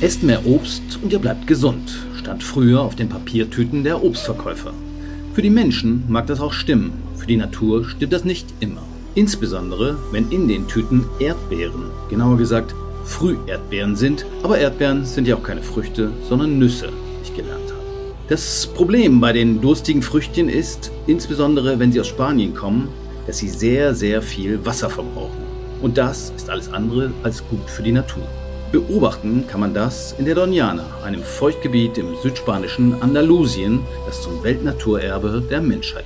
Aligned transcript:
Esst 0.00 0.22
mehr 0.22 0.44
Obst 0.46 0.82
und 1.02 1.12
ihr 1.12 1.18
bleibt 1.18 1.46
gesund, 1.46 1.90
stand 2.18 2.42
früher 2.42 2.82
auf 2.82 2.96
den 2.96 3.08
Papiertüten 3.08 3.82
der 3.82 4.02
Obstverkäufer. 4.04 4.74
Für 5.32 5.42
die 5.42 5.50
Menschen 5.50 6.04
mag 6.08 6.26
das 6.26 6.40
auch 6.40 6.52
stimmen, 6.52 6.92
für 7.16 7.26
die 7.26 7.36
Natur 7.36 7.88
stimmt 7.88 8.12
das 8.12 8.24
nicht 8.24 8.46
immer. 8.60 8.82
Insbesondere, 9.14 9.96
wenn 10.12 10.30
in 10.30 10.48
den 10.48 10.68
Tüten 10.68 11.06
Erdbeeren, 11.18 11.90
genauer 12.10 12.36
gesagt 12.36 12.74
Früherdbeeren 13.04 13.96
sind, 13.96 14.26
aber 14.42 14.58
Erdbeeren 14.58 15.06
sind 15.06 15.26
ja 15.28 15.36
auch 15.36 15.42
keine 15.42 15.62
Früchte, 15.62 16.10
sondern 16.28 16.58
Nüsse, 16.58 16.88
wie 16.88 17.22
ich 17.22 17.34
gelernt 17.34 17.70
habe. 17.70 17.80
Das 18.28 18.66
Problem 18.66 19.20
bei 19.20 19.32
den 19.32 19.62
durstigen 19.62 20.02
Früchtchen 20.02 20.50
ist, 20.50 20.90
insbesondere 21.06 21.78
wenn 21.78 21.92
sie 21.92 22.00
aus 22.00 22.08
Spanien 22.08 22.54
kommen, 22.54 22.88
dass 23.26 23.38
sie 23.38 23.48
sehr, 23.48 23.94
sehr 23.94 24.20
viel 24.20 24.64
Wasser 24.66 24.90
verbrauchen. 24.90 25.46
Und 25.80 25.96
das 25.96 26.32
ist 26.36 26.50
alles 26.50 26.70
andere 26.70 27.12
als 27.22 27.42
gut 27.48 27.70
für 27.70 27.82
die 27.82 27.92
Natur. 27.92 28.24
Beobachten 28.72 29.46
kann 29.46 29.60
man 29.60 29.74
das 29.74 30.14
in 30.18 30.24
der 30.24 30.34
Doniana, 30.34 30.84
einem 31.04 31.22
Feuchtgebiet 31.22 31.98
im 31.98 32.16
südspanischen 32.22 33.00
Andalusien, 33.00 33.80
das 34.06 34.22
zum 34.22 34.42
Weltnaturerbe 34.42 35.42
der 35.48 35.60
Menschheit 35.60 36.04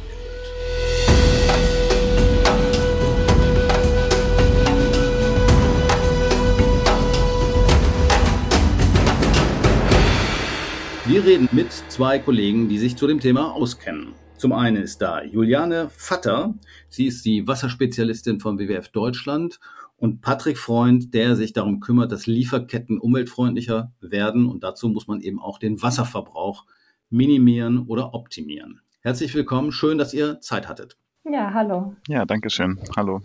Wir 11.10 11.24
reden 11.24 11.48
mit 11.50 11.72
zwei 11.88 12.20
Kollegen, 12.20 12.68
die 12.68 12.78
sich 12.78 12.94
zu 12.96 13.08
dem 13.08 13.18
Thema 13.18 13.52
auskennen. 13.52 14.14
Zum 14.36 14.52
einen 14.52 14.80
ist 14.80 15.02
da 15.02 15.24
Juliane 15.24 15.90
Vatter. 15.90 16.54
Sie 16.88 17.06
ist 17.06 17.24
die 17.24 17.48
Wasserspezialistin 17.48 18.38
von 18.38 18.60
WWF 18.60 18.90
Deutschland 18.90 19.58
und 20.00 20.22
Patrick 20.22 20.56
Freund, 20.56 21.12
der 21.12 21.36
sich 21.36 21.52
darum 21.52 21.78
kümmert, 21.78 22.10
dass 22.10 22.26
Lieferketten 22.26 22.98
umweltfreundlicher 22.98 23.92
werden. 24.00 24.46
Und 24.46 24.64
dazu 24.64 24.88
muss 24.88 25.06
man 25.06 25.20
eben 25.20 25.38
auch 25.38 25.58
den 25.58 25.82
Wasserverbrauch 25.82 26.64
minimieren 27.10 27.86
oder 27.86 28.14
optimieren. 28.14 28.80
Herzlich 29.02 29.34
willkommen. 29.34 29.72
Schön, 29.72 29.98
dass 29.98 30.14
ihr 30.14 30.40
Zeit 30.40 30.68
hattet. 30.68 30.96
Ja, 31.30 31.52
hallo. 31.52 31.94
Ja, 32.08 32.24
danke 32.24 32.48
schön. 32.48 32.80
Hallo. 32.96 33.20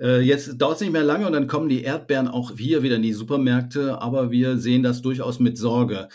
Äh, 0.00 0.20
jetzt 0.20 0.56
dauert 0.56 0.76
es 0.76 0.80
nicht 0.80 0.92
mehr 0.92 1.04
lange 1.04 1.26
und 1.26 1.34
dann 1.34 1.48
kommen 1.48 1.68
die 1.68 1.82
Erdbeeren 1.82 2.28
auch 2.28 2.52
hier 2.56 2.82
wieder 2.82 2.96
in 2.96 3.02
die 3.02 3.12
Supermärkte, 3.12 4.00
aber 4.00 4.30
wir 4.30 4.56
sehen 4.56 4.82
das 4.82 5.02
durchaus 5.02 5.38
mit 5.38 5.58
Sorge. 5.58 6.08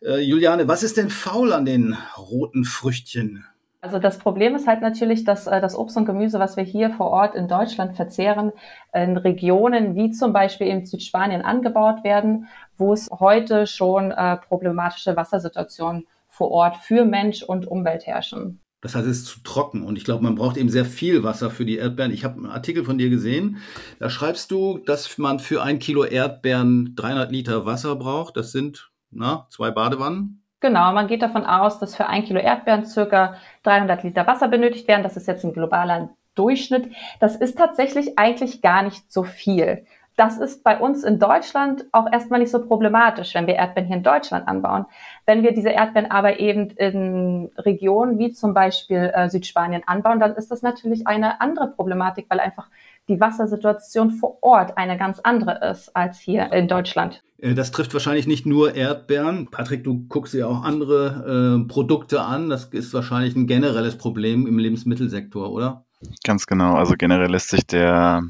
Äh, 0.00 0.20
Juliane, 0.20 0.66
was 0.66 0.82
ist 0.82 0.96
denn 0.96 1.10
faul 1.10 1.52
an 1.52 1.66
den 1.66 1.94
roten 2.16 2.64
Früchtchen? 2.64 3.44
Also 3.80 3.98
das 3.98 4.18
Problem 4.18 4.54
ist 4.54 4.66
halt 4.66 4.80
natürlich, 4.80 5.24
dass 5.24 5.46
äh, 5.46 5.60
das 5.60 5.76
Obst 5.76 5.96
und 5.96 6.06
Gemüse, 6.06 6.38
was 6.38 6.56
wir 6.56 6.64
hier 6.64 6.90
vor 6.90 7.10
Ort 7.10 7.34
in 7.34 7.46
Deutschland 7.46 7.94
verzehren, 7.94 8.52
in 8.92 9.16
Regionen 9.16 9.94
wie 9.94 10.10
zum 10.10 10.32
Beispiel 10.32 10.66
in 10.66 10.84
Südspanien 10.84 11.42
angebaut 11.42 12.02
werden, 12.02 12.48
wo 12.76 12.92
es 12.92 13.08
heute 13.10 13.66
schon 13.66 14.10
äh, 14.10 14.36
problematische 14.36 15.16
Wassersituationen 15.16 16.06
vor 16.28 16.50
Ort 16.50 16.76
für 16.76 17.04
Mensch 17.04 17.42
und 17.42 17.66
Umwelt 17.66 18.06
herrschen. 18.06 18.60
Das 18.82 18.94
heißt, 18.94 19.06
es 19.06 19.18
ist 19.18 19.26
zu 19.26 19.40
trocken 19.42 19.82
und 19.82 19.96
ich 19.96 20.04
glaube, 20.04 20.22
man 20.22 20.34
braucht 20.34 20.56
eben 20.56 20.68
sehr 20.68 20.84
viel 20.84 21.22
Wasser 21.22 21.50
für 21.50 21.64
die 21.64 21.78
Erdbeeren. 21.78 22.12
Ich 22.12 22.24
habe 22.24 22.36
einen 22.36 22.46
Artikel 22.46 22.84
von 22.84 22.98
dir 22.98 23.08
gesehen, 23.08 23.58
da 23.98 24.10
schreibst 24.10 24.50
du, 24.50 24.78
dass 24.78 25.18
man 25.18 25.40
für 25.40 25.62
ein 25.62 25.78
Kilo 25.78 26.04
Erdbeeren 26.04 26.94
300 26.94 27.32
Liter 27.32 27.66
Wasser 27.66 27.96
braucht. 27.96 28.36
Das 28.36 28.52
sind 28.52 28.92
na, 29.10 29.46
zwei 29.50 29.70
Badewannen. 29.70 30.45
Genau, 30.66 30.92
man 30.92 31.06
geht 31.06 31.22
davon 31.22 31.46
aus, 31.46 31.78
dass 31.78 31.94
für 31.94 32.08
ein 32.08 32.24
Kilo 32.24 32.40
Erdbeeren 32.40 32.84
circa 32.84 33.36
300 33.62 34.02
Liter 34.02 34.26
Wasser 34.26 34.48
benötigt 34.48 34.88
werden. 34.88 35.04
Das 35.04 35.16
ist 35.16 35.28
jetzt 35.28 35.44
ein 35.44 35.52
globaler 35.52 36.08
Durchschnitt. 36.34 36.90
Das 37.20 37.36
ist 37.36 37.56
tatsächlich 37.56 38.18
eigentlich 38.18 38.62
gar 38.62 38.82
nicht 38.82 39.12
so 39.12 39.22
viel. 39.22 39.86
Das 40.16 40.38
ist 40.38 40.64
bei 40.64 40.76
uns 40.76 41.04
in 41.04 41.20
Deutschland 41.20 41.84
auch 41.92 42.10
erstmal 42.10 42.40
nicht 42.40 42.50
so 42.50 42.66
problematisch, 42.66 43.32
wenn 43.36 43.46
wir 43.46 43.54
Erdbeeren 43.54 43.86
hier 43.86 43.98
in 43.98 44.02
Deutschland 44.02 44.48
anbauen. 44.48 44.86
Wenn 45.24 45.44
wir 45.44 45.54
diese 45.54 45.70
Erdbeeren 45.70 46.10
aber 46.10 46.40
eben 46.40 46.70
in 46.70 47.52
Regionen 47.58 48.18
wie 48.18 48.32
zum 48.32 48.52
Beispiel 48.52 49.12
äh, 49.14 49.28
Südspanien 49.28 49.84
anbauen, 49.86 50.18
dann 50.18 50.34
ist 50.34 50.50
das 50.50 50.62
natürlich 50.62 51.06
eine 51.06 51.40
andere 51.40 51.68
Problematik, 51.68 52.26
weil 52.28 52.40
einfach 52.40 52.66
die 53.06 53.20
Wassersituation 53.20 54.10
vor 54.10 54.38
Ort 54.40 54.76
eine 54.76 54.96
ganz 54.96 55.20
andere 55.20 55.64
ist 55.70 55.94
als 55.94 56.18
hier 56.18 56.52
in 56.52 56.66
Deutschland. 56.66 57.22
Äh, 57.38 57.54
das 57.54 57.70
trifft 57.70 57.92
wahrscheinlich 57.94 58.26
nicht 58.26 58.46
nur 58.46 58.74
Erdbeeren. 58.74 59.48
Patrick, 59.50 59.84
du 59.84 60.06
guckst 60.08 60.34
dir 60.34 60.48
auch 60.48 60.62
andere 60.62 61.62
äh, 61.62 61.68
Produkte 61.68 62.22
an. 62.22 62.48
Das 62.48 62.66
ist 62.66 62.94
wahrscheinlich 62.94 63.36
ein 63.36 63.46
generelles 63.46 63.98
Problem 63.98 64.46
im 64.46 64.58
Lebensmittelsektor, 64.58 65.50
oder? 65.50 65.86
Ganz 66.24 66.46
genau. 66.46 66.74
Also 66.74 66.94
generell 66.96 67.30
lässt 67.30 67.50
sich 67.50 67.66
der 67.66 68.22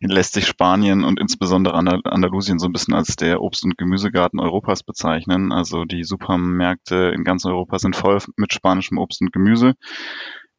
lässt 0.00 0.34
sich 0.34 0.46
Spanien 0.46 1.04
und 1.04 1.18
insbesondere 1.18 1.74
Andalusien 1.74 2.58
so 2.58 2.66
ein 2.66 2.72
bisschen 2.72 2.94
als 2.94 3.16
der 3.16 3.40
Obst- 3.40 3.64
und 3.64 3.76
Gemüsegarten 3.76 4.38
Europas 4.38 4.82
bezeichnen. 4.82 5.52
Also 5.52 5.84
die 5.84 6.04
Supermärkte 6.04 7.12
in 7.14 7.24
ganz 7.24 7.44
Europa 7.44 7.78
sind 7.78 7.96
voll 7.96 8.18
mit 8.36 8.52
spanischem 8.52 8.98
Obst 8.98 9.20
und 9.20 9.32
Gemüse. 9.32 9.74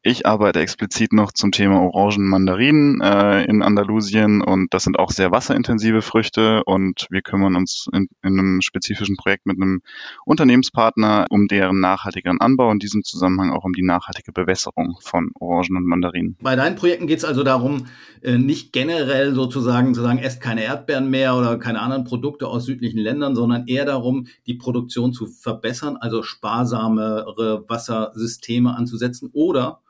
Ich 0.02 0.24
arbeite 0.24 0.60
explizit 0.60 1.12
noch 1.12 1.30
zum 1.30 1.52
Thema 1.52 1.82
Orangen, 1.82 2.26
Mandarinen 2.26 3.02
äh, 3.02 3.44
in 3.44 3.62
Andalusien 3.62 4.40
und 4.40 4.72
das 4.72 4.84
sind 4.84 4.98
auch 4.98 5.10
sehr 5.10 5.30
wasserintensive 5.30 6.00
Früchte 6.00 6.62
und 6.64 7.06
wir 7.10 7.20
kümmern 7.20 7.54
uns 7.54 7.86
in, 7.92 8.08
in, 8.22 8.38
einem 8.38 8.62
spezifischen 8.62 9.16
Projekt 9.16 9.44
mit 9.44 9.58
einem 9.60 9.82
Unternehmenspartner 10.24 11.26
um 11.28 11.48
deren 11.48 11.80
nachhaltigeren 11.80 12.40
Anbau, 12.40 12.72
in 12.72 12.78
diesem 12.78 13.04
Zusammenhang 13.04 13.52
auch 13.52 13.64
um 13.64 13.74
die 13.74 13.82
nachhaltige 13.82 14.32
Bewässerung 14.32 14.96
von 15.02 15.32
Orangen 15.38 15.76
und 15.76 15.84
Mandarinen. 15.84 16.38
Bei 16.40 16.56
deinen 16.56 16.76
Projekten 16.76 17.06
geht 17.06 17.18
es 17.18 17.26
also 17.26 17.42
darum, 17.42 17.88
äh, 18.22 18.38
nicht 18.38 18.72
generell 18.72 19.34
sozusagen 19.34 19.92
zu 19.94 20.00
sagen, 20.00 20.18
esst 20.18 20.40
keine 20.40 20.64
Erdbeeren 20.64 21.10
mehr 21.10 21.36
oder 21.36 21.58
keine 21.58 21.82
anderen 21.82 22.04
Produkte 22.04 22.48
aus 22.48 22.64
südlichen 22.64 23.00
Ländern, 23.00 23.34
sondern 23.34 23.66
eher 23.66 23.84
darum, 23.84 24.28
die 24.46 24.54
Produktion 24.54 25.12
zu 25.12 25.26
verbessern, 25.26 25.98
also 25.98 26.22
sparsamere 26.22 27.66
Wassersysteme 27.68 28.74
anzusetzen 28.74 29.28
oder 29.34 29.82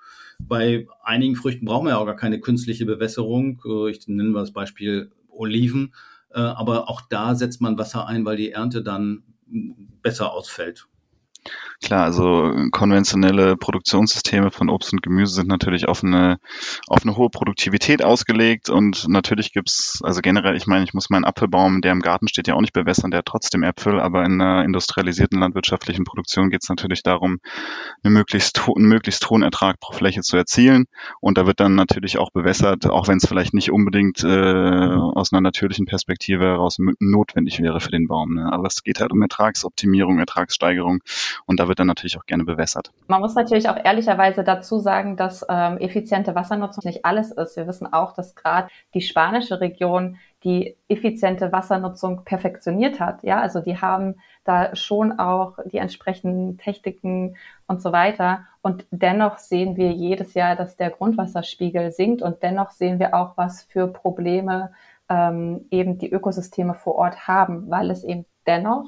bei 0.49 0.87
einigen 1.03 1.37
Früchten 1.37 1.65
brauchen 1.65 1.87
wir 1.87 1.91
ja 1.91 1.99
auch 1.99 2.07
gar 2.07 2.17
keine 2.17 2.41
künstliche 2.41 2.87
Bewässerung. 2.87 3.61
Äh, 3.65 3.91
ich 3.91 4.07
nenne 4.09 4.31
mal 4.31 4.41
das 4.41 4.53
Beispiel 4.53 5.13
Oliven. 5.29 5.95
Äh, 6.31 6.41
aber 6.41 6.89
auch 6.89 7.03
da 7.03 7.35
setzt 7.35 7.61
man 7.61 7.79
Wasser 7.79 8.07
ein, 8.07 8.25
weil 8.25 8.37
die 8.37 8.51
Ernte 8.51 8.83
dann 8.83 9.23
besser 10.03 10.33
ausfällt. 10.33 10.87
Klar, 11.83 12.05
also 12.05 12.53
konventionelle 12.73 13.57
Produktionssysteme 13.57 14.51
von 14.51 14.69
Obst 14.69 14.93
und 14.93 15.03
Gemüse 15.03 15.33
sind 15.33 15.49
natürlich 15.49 15.89
auf 15.89 16.05
eine, 16.05 16.39
auf 16.89 17.05
eine 17.05 17.17
hohe 17.17 17.31
Produktivität 17.31 18.05
ausgelegt 18.05 18.69
und 18.69 19.09
natürlich 19.09 19.51
gibt's 19.53 20.01
also 20.05 20.21
generell, 20.21 20.57
ich 20.57 20.67
meine, 20.67 20.85
ich 20.85 20.93
muss 20.93 21.09
meinen 21.09 21.25
Apfelbaum, 21.25 21.81
der 21.81 21.93
im 21.93 22.03
Garten 22.03 22.29
steht, 22.29 22.49
ja 22.49 22.55
auch 22.55 22.61
nicht 22.61 22.75
bewässern, 22.75 23.11
der 23.11 23.19
hat 23.19 23.27
trotzdem 23.27 23.63
Äpfel, 23.63 23.99
aber 23.99 24.27
in 24.27 24.43
einer 24.43 24.63
industrialisierten 24.63 25.41
landwirtschaftlichen 25.41 26.05
Produktion 26.05 26.51
geht's 26.51 26.69
natürlich 26.69 27.03
darum, 27.03 27.39
einen 28.03 28.13
möglichst, 28.13 28.61
einen 28.77 28.87
möglichst 28.87 29.31
hohen 29.31 29.43
Ertrag 29.43 29.81
pro 29.81 29.95
Fläche 29.95 30.21
zu 30.21 30.37
erzielen 30.37 30.85
und 31.23 31.39
da 31.39 31.47
wird 31.47 31.61
dann 31.61 31.77
natürlich 31.77 32.19
auch 32.19 32.31
bewässert, 32.31 32.85
auch 32.87 33.09
wenn 33.09 33.17
es 33.17 33.27
vielleicht 33.27 33.55
nicht 33.55 33.71
unbedingt 33.71 34.23
äh, 34.23 34.97
aus 34.97 35.33
einer 35.33 35.41
natürlichen 35.41 35.87
Perspektive 35.87 36.45
heraus 36.45 36.77
notwendig 36.99 37.59
wäre 37.61 37.81
für 37.81 37.91
den 37.91 38.07
Baum. 38.07 38.35
Ne? 38.35 38.53
Aber 38.53 38.67
es 38.67 38.83
geht 38.83 39.01
halt 39.01 39.13
um 39.13 39.23
Ertragsoptimierung, 39.23 40.19
Ertragssteigerung 40.19 40.99
und 41.47 41.59
da 41.59 41.70
wird 41.71 41.79
dann 41.79 41.87
natürlich 41.87 42.19
auch 42.19 42.27
gerne 42.27 42.45
bewässert. 42.45 42.91
Man 43.07 43.21
muss 43.21 43.35
natürlich 43.35 43.69
auch 43.69 43.77
ehrlicherweise 43.83 44.45
dazu 44.45 44.81
sagen, 44.81 45.17
dass 45.17 45.47
ähm, 45.49 45.79
effiziente 45.79 46.35
Wassernutzung 46.35 46.83
nicht 46.85 47.07
alles 47.07 47.31
ist. 47.31 47.57
Wir 47.57 47.67
wissen 47.67 47.91
auch, 47.91 48.13
dass 48.13 48.35
gerade 48.35 48.69
die 48.93 49.01
spanische 49.01 49.61
Region 49.61 50.19
die 50.43 50.77
effiziente 50.89 51.53
Wassernutzung 51.53 52.25
perfektioniert 52.25 52.99
hat. 52.99 53.23
Ja, 53.23 53.41
also 53.41 53.61
die 53.61 53.79
haben 53.79 54.17
da 54.45 54.75
schon 54.75 55.19
auch 55.19 55.59
die 55.65 55.79
entsprechenden 55.79 56.59
Techniken 56.59 57.37
und 57.67 57.81
so 57.81 57.93
weiter. 57.93 58.47
Und 58.63 58.87
dennoch 58.91 59.39
sehen 59.39 59.77
wir 59.77 59.93
jedes 59.93 60.35
Jahr, 60.35 60.57
dass 60.57 60.77
der 60.77 60.91
Grundwasserspiegel 60.91 61.93
sinkt 61.93 62.21
und 62.21 62.43
dennoch 62.43 62.71
sehen 62.71 62.99
wir 62.99 63.15
auch, 63.15 63.37
was 63.37 63.63
für 63.63 63.87
Probleme 63.87 64.73
ähm, 65.09 65.67
eben 65.71 65.99
die 65.99 66.11
Ökosysteme 66.11 66.75
vor 66.75 66.97
Ort 66.97 67.29
haben, 67.29 67.71
weil 67.71 67.91
es 67.91 68.03
eben 68.03 68.25
dennoch 68.47 68.87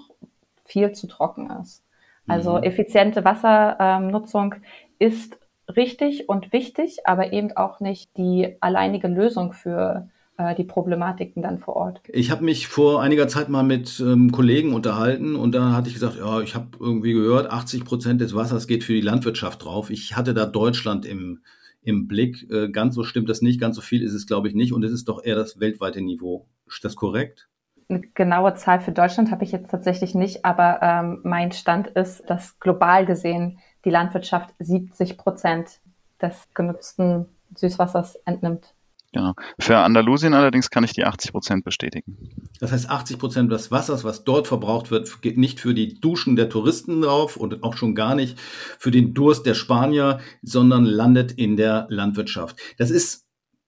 viel 0.64 0.92
zu 0.92 1.06
trocken 1.06 1.50
ist. 1.62 1.84
Also 2.26 2.58
mhm. 2.58 2.62
effiziente 2.62 3.24
Wassernutzung 3.24 4.54
ist 4.98 5.38
richtig 5.76 6.28
und 6.28 6.52
wichtig, 6.52 6.98
aber 7.04 7.32
eben 7.32 7.52
auch 7.56 7.80
nicht 7.80 8.16
die 8.16 8.56
alleinige 8.60 9.08
Lösung 9.08 9.52
für 9.52 10.08
äh, 10.38 10.54
die 10.54 10.64
Problematiken 10.64 11.42
dann 11.42 11.58
vor 11.58 11.76
Ort. 11.76 12.00
Ich 12.08 12.30
habe 12.30 12.44
mich 12.44 12.68
vor 12.68 13.02
einiger 13.02 13.28
Zeit 13.28 13.48
mal 13.48 13.62
mit 13.62 14.00
ähm, 14.00 14.32
Kollegen 14.32 14.74
unterhalten 14.74 15.36
und 15.36 15.54
da 15.54 15.72
hatte 15.72 15.88
ich 15.88 15.94
gesagt, 15.94 16.16
ja, 16.16 16.40
ich 16.40 16.54
habe 16.54 16.68
irgendwie 16.80 17.12
gehört, 17.12 17.50
80 17.50 17.84
Prozent 17.84 18.20
des 18.20 18.34
Wassers 18.34 18.66
geht 18.66 18.84
für 18.84 18.94
die 18.94 19.00
Landwirtschaft 19.00 19.64
drauf. 19.64 19.90
Ich 19.90 20.16
hatte 20.16 20.34
da 20.34 20.46
Deutschland 20.46 21.04
im, 21.06 21.42
im 21.82 22.06
Blick. 22.06 22.50
Äh, 22.50 22.70
ganz 22.70 22.94
so 22.94 23.04
stimmt 23.04 23.28
das 23.28 23.42
nicht, 23.42 23.60
ganz 23.60 23.76
so 23.76 23.82
viel 23.82 24.02
ist 24.02 24.14
es, 24.14 24.26
glaube 24.26 24.48
ich, 24.48 24.54
nicht 24.54 24.72
und 24.72 24.84
es 24.84 24.92
ist 24.92 25.08
doch 25.08 25.22
eher 25.24 25.36
das 25.36 25.60
weltweite 25.60 26.00
Niveau. 26.00 26.48
Ist 26.66 26.84
das 26.84 26.96
korrekt? 26.96 27.48
Eine 27.88 28.00
genaue 28.00 28.54
Zahl 28.54 28.80
für 28.80 28.92
Deutschland 28.92 29.30
habe 29.30 29.44
ich 29.44 29.52
jetzt 29.52 29.70
tatsächlich 29.70 30.14
nicht, 30.14 30.44
aber 30.44 30.80
ähm, 30.82 31.20
mein 31.24 31.52
Stand 31.52 31.88
ist, 31.88 32.28
dass 32.28 32.58
global 32.58 33.06
gesehen 33.06 33.58
die 33.84 33.90
Landwirtschaft 33.90 34.54
70 34.58 35.18
Prozent 35.18 35.80
des 36.20 36.48
genutzten 36.54 37.26
Süßwassers 37.56 38.16
entnimmt. 38.24 38.74
Genau. 39.12 39.34
Für 39.58 39.78
Andalusien 39.78 40.32
allerdings 40.32 40.70
kann 40.70 40.84
ich 40.84 40.94
die 40.94 41.04
80 41.04 41.32
Prozent 41.32 41.64
bestätigen. 41.64 42.16
Das 42.60 42.72
heißt, 42.72 42.88
80 42.88 43.18
Prozent 43.18 43.52
des 43.52 43.70
Wassers, 43.70 44.04
was 44.04 44.24
dort 44.24 44.48
verbraucht 44.48 44.90
wird, 44.90 45.20
geht 45.20 45.36
nicht 45.36 45.60
für 45.60 45.74
die 45.74 46.00
Duschen 46.00 46.34
der 46.34 46.48
Touristen 46.48 47.02
drauf 47.02 47.36
und 47.36 47.62
auch 47.62 47.76
schon 47.76 47.94
gar 47.94 48.14
nicht 48.14 48.38
für 48.40 48.90
den 48.90 49.12
Durst 49.12 49.44
der 49.44 49.54
Spanier, 49.54 50.20
sondern 50.40 50.86
landet 50.86 51.32
in 51.32 51.58
der 51.58 51.86
Landwirtschaft. 51.90 52.56
Das 52.78 52.90
ist 52.90 53.26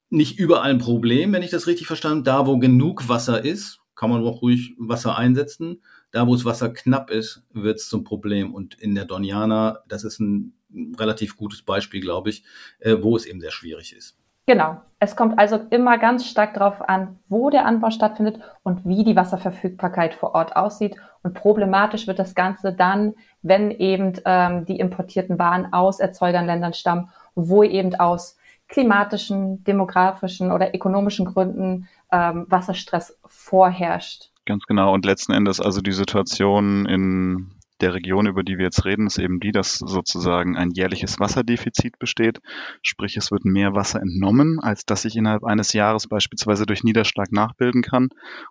nicht 0.09 0.39
überall 0.39 0.71
ein 0.71 0.79
Problem, 0.79 1.33
wenn 1.33 1.43
ich 1.43 1.51
das 1.51 1.67
richtig 1.67 1.87
verstanden 1.87 2.25
Da, 2.25 2.47
wo 2.47 2.59
genug 2.59 3.09
Wasser 3.09 3.45
ist, 3.45 3.81
kann 3.95 4.11
man 4.11 4.25
auch 4.25 4.43
ruhig 4.43 4.75
Wasser 4.79 5.17
einsetzen. 5.17 5.83
Da, 6.11 6.27
wo 6.27 6.35
es 6.35 6.45
Wasser 6.45 6.73
knapp 6.73 7.11
ist, 7.11 7.45
wird 7.53 7.79
es 7.79 7.89
zum 7.89 8.05
Problem. 8.05 8.55
Und 8.55 8.75
in 8.75 8.95
der 8.95 9.05
Doniana, 9.05 9.81
das 9.89 10.05
ist 10.05 10.21
ein 10.21 10.55
relativ 10.99 11.37
gutes 11.37 11.63
Beispiel, 11.63 12.01
glaube 12.01 12.31
ich, 12.31 12.45
äh, 12.81 12.97
wo 13.01 13.17
es 13.17 13.27
eben 13.27 13.41
sehr 13.41 13.53
schwierig 13.53 13.95
ist. 13.97 14.19
Genau. 14.47 14.81
Es 14.99 15.17
kommt 15.17 15.39
also 15.39 15.59
immer 15.71 15.99
ganz 15.99 16.27
stark 16.27 16.55
darauf 16.55 16.87
an, 16.87 17.19
wo 17.29 17.51
der 17.51 17.67
Anbau 17.67 17.91
stattfindet 17.91 18.41
und 18.63 18.85
wie 18.87 19.05
die 19.05 19.17
Wasserverfügbarkeit 19.17 20.15
vor 20.15 20.35
Ort 20.35 20.57
aussieht. 20.57 20.97
Und 21.23 21.35
problematisch 21.35 22.07
wird 22.07 22.19
das 22.19 22.35
Ganze 22.35 22.73
dann, 22.73 23.15
wenn 23.43 23.71
eben 23.71 24.15
ähm, 24.25 24.65
die 24.67 24.79
importierten 24.79 25.39
Waren 25.39 25.73
aus 25.73 26.01
Erzeugernländern 26.01 26.75
stammen, 26.75 27.11
wo 27.35 27.63
eben 27.63 27.95
aus 27.95 28.39
klimatischen, 28.69 29.63
demografischen 29.65 30.53
oder 30.53 30.75
ökonomischen 30.75 31.27
Gründen 31.27 31.89
ähm, 32.15 32.47
Wasserstress 32.49 33.19
vorherrscht. 33.27 34.31
Ganz 34.47 34.65
genau. 34.67 34.95
Und 34.95 35.05
letzten 35.05 35.33
Endes 35.33 35.61
also 35.61 35.81
die 35.81 35.93
Situation 35.93 36.87
in 36.87 37.51
der 37.85 37.93
Region, 37.93 38.27
über 38.27 38.43
die 38.43 38.57
wir 38.57 38.65
jetzt 38.65 38.87
reden, 38.87 39.07
ist 39.07 39.19
eben 39.19 39.41
die, 39.41 39.53
dass 39.53 39.75
sozusagen 39.75 40.57
ein 40.57 40.71
jährliches 40.71 41.21
Wasserdefizit 41.21 41.99
besteht. 41.99 42.41
Sprich, 42.81 43.19
es 43.19 43.31
wird 43.31 43.45
mehr 43.45 43.75
Wasser 43.75 44.01
entnommen, 44.01 44.59
als 44.59 44.87
dass 44.87 45.03
sich 45.03 45.17
innerhalb 45.17 45.45
eines 45.45 45.75
Jahres 45.75 46.09
beispielsweise 46.09 46.65
durch 46.65 46.83
Niederschlag 46.83 47.31
nachbilden 47.31 47.83
kann. 47.83 48.09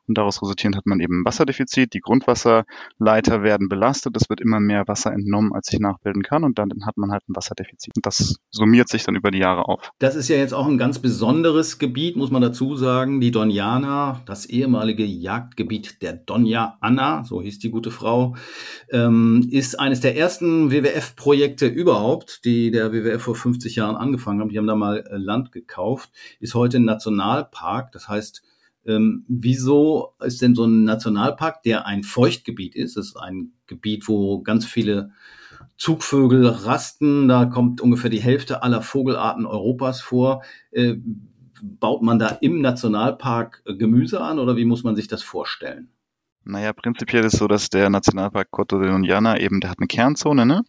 Und 0.07 0.19
daraus 0.19 0.39
resultierend 0.43 0.77
hat 0.77 0.85
man 0.85 0.99
eben 0.99 1.21
ein 1.21 1.25
Wasserdefizit. 1.25 1.95
Die 1.95 1.99
Grundwasserleiter 1.99 3.41
werden 3.41 3.69
belastet. 3.69 4.15
Es 4.15 4.29
wird 4.29 4.39
immer 4.39 4.59
mehr 4.59 4.87
Wasser 4.87 5.11
entnommen, 5.11 5.51
als 5.51 5.65
sich 5.65 5.79
nachbilden 5.79 6.21
kann. 6.21 6.43
Und 6.43 6.59
dann 6.59 6.69
hat 6.85 6.97
man 6.97 7.11
halt 7.11 7.23
ein 7.27 7.35
Wasserdefizit. 7.35 7.93
Und 7.95 8.05
das 8.05 8.35
summiert 8.51 8.89
sich 8.89 9.03
dann 9.03 9.15
über 9.15 9.31
die 9.31 9.39
Jahre 9.39 9.67
auf. 9.67 9.89
Das 9.97 10.15
ist 10.15 10.29
ja 10.29 10.35
jetzt 10.35 10.53
auch 10.53 10.67
ein 10.67 10.77
ganz 10.77 10.99
besonderes 10.99 11.79
Gebiet, 11.79 12.17
muss 12.17 12.29
man 12.29 12.43
dazu 12.43 12.75
sagen. 12.75 13.19
Die 13.19 13.31
Doniana, 13.31 14.21
das 14.27 14.45
ehemalige 14.45 15.05
Jagdgebiet 15.05 16.03
der 16.03 16.13
Donja 16.13 16.77
Anna, 16.81 17.23
so 17.23 17.41
hieß 17.41 17.57
die 17.57 17.71
gute 17.71 17.89
Frau, 17.89 18.35
ähm, 18.91 19.22
ähm, 19.23 19.47
ist 19.49 19.79
eines 19.79 19.99
der 20.01 20.17
ersten 20.17 20.71
WWF-Projekte 20.71 21.67
überhaupt, 21.67 22.45
die 22.45 22.71
der 22.71 22.91
WWF 22.91 23.21
vor 23.21 23.35
50 23.35 23.75
Jahren 23.75 23.95
angefangen 23.95 24.41
haben. 24.41 24.49
Die 24.49 24.57
haben 24.57 24.67
da 24.67 24.75
mal 24.75 25.05
äh, 25.09 25.17
Land 25.17 25.51
gekauft, 25.51 26.11
ist 26.39 26.55
heute 26.55 26.77
ein 26.77 26.85
Nationalpark. 26.85 27.91
Das 27.91 28.07
heißt, 28.07 28.43
ähm, 28.85 29.23
wieso 29.27 30.13
ist 30.19 30.41
denn 30.41 30.55
so 30.55 30.65
ein 30.65 30.83
Nationalpark, 30.83 31.63
der 31.63 31.85
ein 31.85 32.03
Feuchtgebiet 32.03 32.75
ist? 32.75 32.97
Das 32.97 33.07
ist 33.07 33.17
ein 33.17 33.53
Gebiet, 33.67 34.07
wo 34.07 34.41
ganz 34.41 34.65
viele 34.65 35.11
Zugvögel 35.77 36.45
rasten. 36.45 37.27
Da 37.27 37.45
kommt 37.45 37.81
ungefähr 37.81 38.09
die 38.09 38.21
Hälfte 38.21 38.61
aller 38.61 38.81
Vogelarten 38.81 39.45
Europas 39.45 40.01
vor. 40.01 40.43
Äh, 40.71 40.95
baut 41.61 42.01
man 42.01 42.19
da 42.19 42.27
im 42.27 42.59
Nationalpark 42.61 43.63
äh, 43.65 43.75
Gemüse 43.75 44.19
an 44.21 44.39
oder 44.39 44.57
wie 44.57 44.65
muss 44.65 44.83
man 44.83 44.95
sich 44.95 45.07
das 45.07 45.23
vorstellen? 45.23 45.89
Naja, 46.45 46.73
prinzipiell 46.73 47.23
ist 47.23 47.37
so, 47.37 47.47
dass 47.47 47.69
der 47.69 47.89
Nationalpark 47.89 48.51
Coto 48.51 48.79
de 48.79 48.89
Doñana 48.89 49.39
eben, 49.39 49.61
der 49.61 49.69
hat 49.69 49.79
eine 49.79 49.87
Kernzone, 49.87 50.45
ne? 50.45 50.63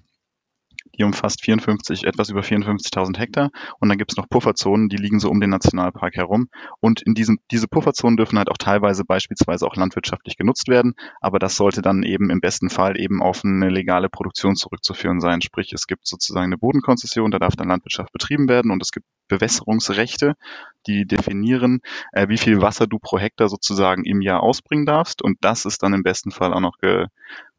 Die 0.99 1.05
umfasst 1.05 1.43
54, 1.43 2.05
etwas 2.05 2.31
über 2.31 2.41
54.000 2.41 3.19
Hektar. 3.19 3.51
Und 3.81 3.89
dann 3.89 3.99
gibt's 3.99 4.17
noch 4.17 4.29
Pufferzonen, 4.29 4.89
die 4.89 4.97
liegen 4.97 5.21
so 5.21 5.31
um 5.31 5.41
den 5.41 5.51
Nationalpark 5.51 6.15
herum. 6.17 6.49
Und 6.81 7.03
in 7.03 7.15
diesem, 7.15 7.39
diese 7.51 7.69
Pufferzonen 7.69 8.17
dürfen 8.17 8.39
halt 8.39 8.51
auch 8.51 8.59
teilweise 8.59 9.05
beispielsweise 9.05 9.67
auch 9.67 9.77
landwirtschaftlich 9.77 10.37
genutzt 10.37 10.69
werden. 10.69 10.95
Aber 11.21 11.39
das 11.39 11.57
sollte 11.57 11.83
dann 11.83 12.03
eben 12.03 12.31
im 12.31 12.41
besten 12.41 12.71
Fall 12.71 12.99
eben 12.99 13.23
auf 13.23 13.45
eine 13.45 13.69
legale 13.69 14.09
Produktion 14.09 14.57
zurückzuführen 14.57 15.21
sein. 15.21 15.41
Sprich, 15.43 15.73
es 15.73 15.87
gibt 15.87 16.07
sozusagen 16.07 16.47
eine 16.47 16.59
Bodenkonzession, 16.59 17.31
da 17.31 17.39
darf 17.39 17.57
dann 17.57 17.69
Landwirtschaft 17.69 18.13
betrieben 18.13 18.49
werden 18.49 18.71
und 18.71 18.83
es 18.83 18.93
gibt 18.93 19.07
Bewässerungsrechte, 19.29 20.35
die 20.87 21.07
definieren, 21.07 21.81
äh, 22.13 22.29
wie 22.29 22.39
viel 22.39 22.61
Wasser 22.61 22.87
du 22.87 22.99
pro 22.99 23.19
Hektar 23.19 23.49
sozusagen 23.49 24.05
im 24.05 24.21
Jahr 24.21 24.43
ausbringen 24.43 24.87
darfst. 24.87 25.23
Und 25.23 25.39
das 25.41 25.65
ist 25.65 25.83
dann 25.83 25.95
im 25.95 26.03
besten 26.03 26.31
Fall 26.31 26.53
auch 26.53 26.61
noch 26.61 26.77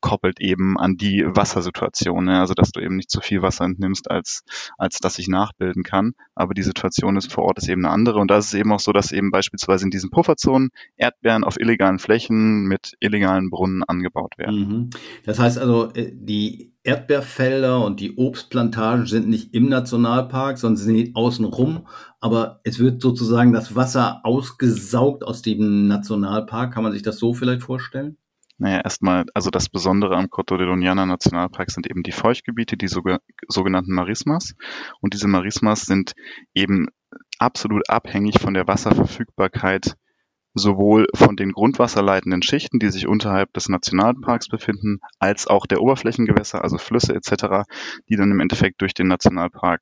gekoppelt 0.06 0.40
eben 0.40 0.78
an 0.78 0.98
die 0.98 1.26
Wassersituation. 1.26 2.26
Ne? 2.26 2.40
Also 2.40 2.54
dass 2.54 2.72
du 2.72 2.80
eben 2.80 2.96
nicht 2.96 3.10
so 3.10 3.22
viel 3.22 3.42
Wasser 3.42 3.66
entnimmst, 3.66 4.10
als, 4.12 4.44
als 4.78 5.00
dass 5.00 5.18
ich 5.18 5.28
nachbilden 5.28 5.82
kann. 5.82 6.14
Aber 6.36 6.54
die 6.54 6.62
Situation 6.62 7.18
ist 7.18 7.34
vor 7.34 7.46
Ort 7.46 7.58
ist 7.58 7.68
eben 7.68 7.84
eine 7.86 7.94
andere. 7.94 8.20
Und 8.20 8.30
da 8.30 8.38
ist 8.38 8.48
es 8.48 8.54
eben 8.54 8.72
auch 8.72 8.80
so, 8.80 8.94
dass 8.94 9.12
eben 9.12 9.32
beispielsweise 9.32 9.86
in 9.86 9.90
diesen 9.90 10.12
Pufferzonen 10.12 10.70
Erdbeeren 10.96 11.44
auf 11.44 11.60
illegalen 11.60 11.98
Flächen 11.98 12.66
mit 12.66 12.94
illegalen 13.00 13.50
Brunnen 13.50 13.84
angebaut 13.84 14.38
werden. 14.38 14.60
Mhm. 14.60 14.90
Das 15.26 15.40
heißt 15.40 15.58
also, 15.58 15.92
äh, 15.94 16.12
die 16.14 16.74
Erdbeerfelder 16.84 17.84
und 17.84 18.00
die 18.00 18.16
Obstplantagen 18.16 19.08
sind 19.08 19.28
nicht 19.28 19.56
im 19.56 19.70
Nationalpark, 19.70 20.60
sondern 20.60 20.78
sind 20.78 21.16
außenrum. 21.16 21.88
Aber 22.20 22.60
es 22.64 22.78
wird 22.78 23.02
sozusagen 23.02 23.54
das 23.54 23.76
Wasser 23.76 24.22
ausgesaugt 24.24 25.24
aus 25.24 25.42
dem 25.42 25.88
Nationalpark. 25.88 26.76
Kann 26.76 26.84
man 26.84 26.92
sich 26.92 27.02
das 27.02 27.18
so 27.18 27.34
vielleicht 27.34 27.64
vorstellen? 27.64 28.18
Naja, 28.58 28.82
erstmal, 28.84 29.26
also 29.34 29.50
das 29.50 29.68
Besondere 29.68 30.16
am 30.16 30.26
Doñana 30.26 31.06
Nationalpark 31.06 31.70
sind 31.72 31.90
eben 31.90 32.04
die 32.04 32.14
Feuchtgebiete, 32.14 32.78
die 32.78 32.88
sogenannten 32.88 33.94
Marismas. 33.94 34.56
Und 35.02 35.14
diese 35.14 35.28
Marismas 35.28 35.82
sind 35.82 36.14
eben 36.54 36.88
absolut 37.38 37.90
abhängig 37.90 38.40
von 38.40 38.54
der 38.54 38.68
Wasserverfügbarkeit 38.68 39.96
sowohl 40.56 41.08
von 41.14 41.36
den 41.36 41.52
grundwasserleitenden 41.52 42.42
Schichten, 42.42 42.80
die 42.80 42.90
sich 42.90 43.08
unterhalb 43.08 43.52
des 43.54 43.68
Nationalparks 43.68 44.48
befinden, 44.48 45.00
als 45.20 45.48
auch 45.48 45.66
der 45.66 45.82
Oberflächengewässer, 45.82 46.64
also 46.64 46.78
Flüsse 46.78 47.14
etc., 47.14 47.68
die 48.10 48.16
dann 48.16 48.32
im 48.32 48.40
Endeffekt 48.40 48.82
durch 48.82 48.94
den 48.94 49.08
Nationalpark 49.08 49.82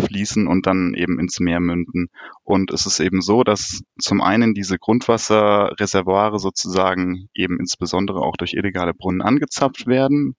fließen 0.00 0.46
und 0.46 0.66
dann 0.66 0.94
eben 0.94 1.18
ins 1.18 1.40
Meer 1.40 1.60
münden. 1.60 2.08
Und 2.44 2.70
es 2.70 2.86
ist 2.86 3.00
eben 3.00 3.20
so, 3.20 3.44
dass 3.44 3.82
zum 4.00 4.20
einen 4.20 4.54
diese 4.54 4.78
Grundwasserreservoire 4.78 6.38
sozusagen 6.38 7.28
eben 7.34 7.58
insbesondere 7.58 8.20
auch 8.20 8.36
durch 8.36 8.54
illegale 8.54 8.94
Brunnen 8.94 9.22
angezapft 9.22 9.86
werden, 9.86 10.36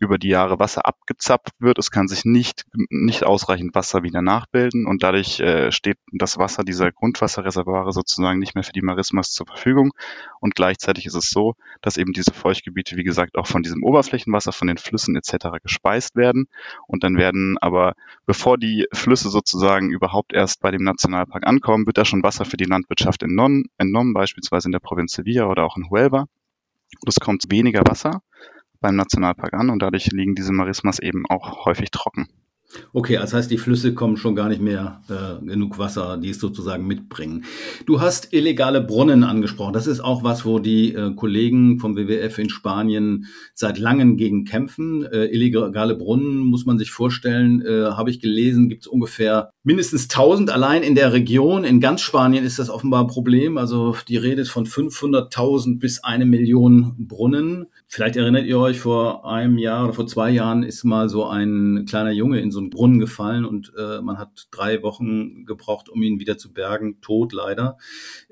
über 0.00 0.18
die 0.18 0.28
Jahre 0.28 0.58
Wasser 0.58 0.86
abgezapft 0.86 1.52
wird. 1.58 1.78
Es 1.78 1.90
kann 1.90 2.08
sich 2.08 2.24
nicht, 2.24 2.64
nicht 2.88 3.22
ausreichend 3.22 3.74
Wasser 3.74 4.02
wieder 4.02 4.22
nachbilden 4.22 4.86
und 4.86 5.02
dadurch 5.02 5.40
äh, 5.40 5.70
steht 5.70 5.98
das 6.10 6.38
Wasser 6.38 6.64
dieser 6.64 6.90
Grundwasserreservoire 6.90 7.92
sozusagen 7.92 8.38
nicht 8.38 8.54
mehr 8.54 8.64
für 8.64 8.72
die 8.72 8.80
Marismas 8.80 9.30
zur 9.30 9.46
Verfügung. 9.46 9.92
Und 10.40 10.54
gleichzeitig 10.54 11.04
ist 11.04 11.14
es 11.14 11.28
so, 11.28 11.54
dass 11.82 11.98
eben 11.98 12.14
diese 12.14 12.32
Feuchtgebiete, 12.32 12.96
wie 12.96 13.04
gesagt, 13.04 13.36
auch 13.36 13.46
von 13.46 13.62
diesem 13.62 13.84
Oberflächenwasser, 13.84 14.52
von 14.52 14.68
den 14.68 14.78
Flüssen 14.78 15.14
etc. 15.16 15.60
gespeist 15.62 16.16
werden. 16.16 16.46
Und 16.86 17.04
dann 17.04 17.18
werden 17.18 17.58
aber, 17.58 17.92
bevor 18.24 18.56
die 18.56 18.86
Flüsse 18.92 19.28
sozusagen 19.28 19.90
überhaupt 19.90 20.32
erst 20.32 20.60
bei 20.60 20.70
dem 20.70 20.82
Nationalpark 20.82 21.46
ankommen, 21.46 21.86
wird 21.86 21.98
da 21.98 22.06
schon 22.06 22.22
Wasser 22.22 22.46
für 22.46 22.56
die 22.56 22.64
Landwirtschaft 22.64 23.22
entnommen, 23.22 23.66
entnommen 23.76 24.14
beispielsweise 24.14 24.68
in 24.68 24.72
der 24.72 24.80
Provinz 24.80 25.12
Sevilla 25.12 25.46
oder 25.46 25.64
auch 25.64 25.76
in 25.76 25.90
Huelva. 25.90 26.20
Und 27.00 27.08
es 27.08 27.20
kommt 27.20 27.44
weniger 27.50 27.82
Wasser 27.86 28.22
beim 28.80 28.96
Nationalpark 28.96 29.54
an 29.54 29.70
und 29.70 29.80
dadurch 29.80 30.06
liegen 30.12 30.34
diese 30.34 30.52
Marismas 30.52 30.98
eben 30.98 31.24
auch 31.28 31.64
häufig 31.66 31.90
trocken. 31.90 32.28
Okay, 32.92 33.16
das 33.16 33.32
heißt, 33.34 33.50
die 33.50 33.58
Flüsse 33.58 33.94
kommen 33.94 34.16
schon 34.16 34.36
gar 34.36 34.48
nicht 34.48 34.60
mehr 34.60 35.02
äh, 35.08 35.44
genug 35.44 35.78
Wasser, 35.78 36.16
die 36.16 36.30
es 36.30 36.38
sozusagen 36.38 36.86
mitbringen. 36.86 37.44
Du 37.86 38.00
hast 38.00 38.32
illegale 38.32 38.80
Brunnen 38.80 39.24
angesprochen. 39.24 39.72
Das 39.72 39.86
ist 39.86 40.00
auch 40.00 40.22
was, 40.22 40.44
wo 40.44 40.58
die 40.58 40.94
äh, 40.94 41.14
Kollegen 41.14 41.80
vom 41.80 41.96
WWF 41.96 42.38
in 42.38 42.48
Spanien 42.48 43.26
seit 43.54 43.78
langem 43.78 44.16
gegen 44.16 44.44
kämpfen. 44.44 45.04
Äh, 45.04 45.26
illegale 45.26 45.96
Brunnen 45.96 46.38
muss 46.38 46.64
man 46.64 46.78
sich 46.78 46.92
vorstellen, 46.92 47.62
äh, 47.62 47.90
habe 47.90 48.10
ich 48.10 48.20
gelesen, 48.20 48.68
gibt 48.68 48.82
es 48.82 48.86
ungefähr 48.86 49.50
mindestens 49.62 50.04
1000 50.04 50.50
allein 50.50 50.82
in 50.82 50.94
der 50.94 51.12
Region. 51.12 51.64
In 51.64 51.80
ganz 51.80 52.00
Spanien 52.02 52.44
ist 52.44 52.58
das 52.58 52.70
offenbar 52.70 53.02
ein 53.02 53.08
Problem. 53.08 53.58
Also 53.58 53.96
die 54.08 54.16
Rede 54.16 54.42
ist 54.42 54.50
von 54.50 54.66
500.000 54.66 55.78
bis 55.78 56.04
eine 56.04 56.24
Million 56.24 56.94
Brunnen. 56.98 57.66
Vielleicht 57.86 58.16
erinnert 58.16 58.46
ihr 58.46 58.58
euch, 58.58 58.78
vor 58.78 59.28
einem 59.28 59.58
Jahr 59.58 59.84
oder 59.84 59.92
vor 59.92 60.06
zwei 60.06 60.30
Jahren 60.30 60.62
ist 60.62 60.84
mal 60.84 61.08
so 61.08 61.26
ein 61.26 61.86
kleiner 61.88 62.12
Junge 62.12 62.40
in 62.40 62.52
so 62.52 62.59
einen 62.60 62.70
Brunnen 62.70 63.00
gefallen 63.00 63.44
und 63.44 63.72
äh, 63.76 64.00
man 64.00 64.18
hat 64.18 64.48
drei 64.50 64.82
Wochen 64.82 65.44
gebraucht, 65.46 65.88
um 65.88 66.02
ihn 66.02 66.20
wieder 66.20 66.38
zu 66.38 66.52
bergen, 66.52 67.00
tot 67.00 67.32
leider. 67.32 67.78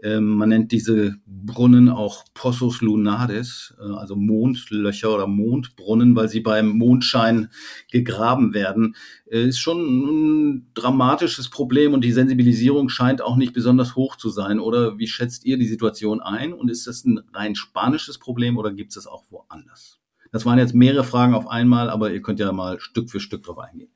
Ähm, 0.02 0.36
man 0.36 0.50
nennt 0.50 0.72
diese 0.72 1.16
Brunnen 1.26 1.88
auch 1.88 2.24
Pozos 2.34 2.80
Lunades, 2.80 3.74
äh, 3.80 3.92
also 3.92 4.16
Mondlöcher 4.16 5.14
oder 5.14 5.26
Mondbrunnen, 5.26 6.14
weil 6.14 6.28
sie 6.28 6.40
beim 6.40 6.68
Mondschein 6.68 7.48
gegraben 7.90 8.54
werden. 8.54 8.94
Äh, 9.26 9.48
ist 9.48 9.58
schon 9.58 9.78
ein 9.78 10.70
dramatisches 10.74 11.48
Problem 11.48 11.94
und 11.94 12.04
die 12.04 12.12
Sensibilisierung 12.12 12.88
scheint 12.88 13.22
auch 13.22 13.36
nicht 13.36 13.52
besonders 13.52 13.96
hoch 13.96 14.16
zu 14.16 14.30
sein. 14.30 14.60
Oder 14.60 14.98
wie 14.98 15.08
schätzt 15.08 15.44
ihr 15.44 15.58
die 15.58 15.66
Situation 15.66 16.20
ein? 16.20 16.52
Und 16.52 16.70
ist 16.70 16.86
das 16.86 17.04
ein 17.04 17.20
rein 17.32 17.54
spanisches 17.54 18.18
Problem 18.18 18.56
oder 18.56 18.72
gibt 18.72 18.90
es 18.90 18.96
das 18.96 19.06
auch 19.06 19.24
woanders? 19.30 19.98
Das 20.30 20.44
waren 20.44 20.58
jetzt 20.58 20.74
mehrere 20.74 21.04
Fragen 21.04 21.34
auf 21.34 21.48
einmal, 21.48 21.88
aber 21.88 22.12
ihr 22.12 22.22
könnt 22.22 22.40
ja 22.40 22.52
mal 22.52 22.80
Stück 22.80 23.10
für 23.10 23.20
Stück 23.20 23.42
drauf 23.44 23.58
eingehen. 23.58 23.90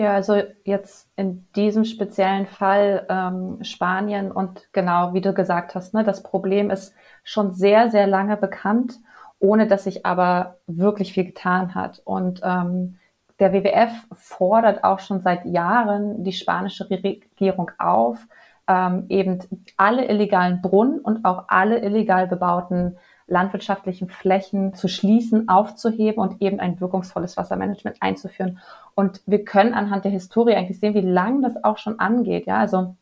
Ja, 0.00 0.14
also 0.14 0.40
jetzt 0.64 1.10
in 1.16 1.46
diesem 1.54 1.84
speziellen 1.84 2.46
Fall 2.46 3.04
ähm, 3.10 3.62
Spanien 3.62 4.32
und 4.32 4.72
genau, 4.72 5.12
wie 5.12 5.20
du 5.20 5.34
gesagt 5.34 5.74
hast, 5.74 5.92
ne, 5.92 6.04
das 6.04 6.22
Problem 6.22 6.70
ist 6.70 6.94
schon 7.22 7.52
sehr, 7.52 7.90
sehr 7.90 8.06
lange 8.06 8.38
bekannt, 8.38 8.94
ohne 9.40 9.66
dass 9.66 9.84
sich 9.84 10.06
aber 10.06 10.56
wirklich 10.66 11.12
viel 11.12 11.26
getan 11.26 11.74
hat. 11.74 12.00
Und 12.06 12.40
ähm, 12.42 12.98
der 13.40 13.52
WWF 13.52 13.92
fordert 14.16 14.84
auch 14.84 15.00
schon 15.00 15.20
seit 15.20 15.44
Jahren 15.44 16.24
die 16.24 16.32
spanische 16.32 16.88
Regierung 16.88 17.70
auf, 17.76 18.26
ähm, 18.68 19.04
eben 19.10 19.40
alle 19.76 20.06
illegalen 20.08 20.62
Brunnen 20.62 21.00
und 21.00 21.26
auch 21.26 21.44
alle 21.48 21.78
illegal 21.80 22.26
bebauten 22.26 22.96
landwirtschaftlichen 23.30 24.08
Flächen 24.08 24.74
zu 24.74 24.88
schließen, 24.88 25.48
aufzuheben 25.48 26.20
und 26.22 26.42
eben 26.42 26.60
ein 26.60 26.80
wirkungsvolles 26.80 27.36
Wassermanagement 27.36 27.96
einzuführen. 28.00 28.58
Und 28.94 29.22
wir 29.24 29.44
können 29.44 29.72
anhand 29.72 30.04
der 30.04 30.12
Historie 30.12 30.54
eigentlich 30.54 30.80
sehen, 30.80 30.94
wie 30.94 31.00
lang 31.00 31.40
das 31.40 31.62
auch 31.64 31.78
schon 31.78 31.98
angeht. 31.98 32.46
Ja, 32.46 32.58
also 32.58 32.96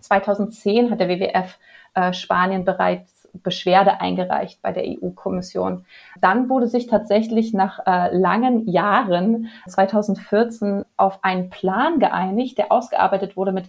2010 0.00 0.90
hat 0.90 1.00
der 1.00 1.08
WWF 1.08 1.58
äh, 1.94 2.12
Spanien 2.12 2.64
bereits 2.64 3.28
Beschwerde 3.42 4.00
eingereicht 4.00 4.62
bei 4.62 4.72
der 4.72 4.84
EU-Kommission. 4.84 5.84
Dann 6.20 6.48
wurde 6.48 6.68
sich 6.68 6.86
tatsächlich 6.86 7.52
nach 7.52 7.80
äh, 7.86 8.16
langen 8.16 8.68
Jahren 8.68 9.48
2014 9.68 10.84
auf 10.96 11.18
einen 11.22 11.50
Plan 11.50 11.98
geeinigt, 11.98 12.58
der 12.58 12.70
ausgearbeitet 12.70 13.36
wurde 13.36 13.52
mit 13.52 13.66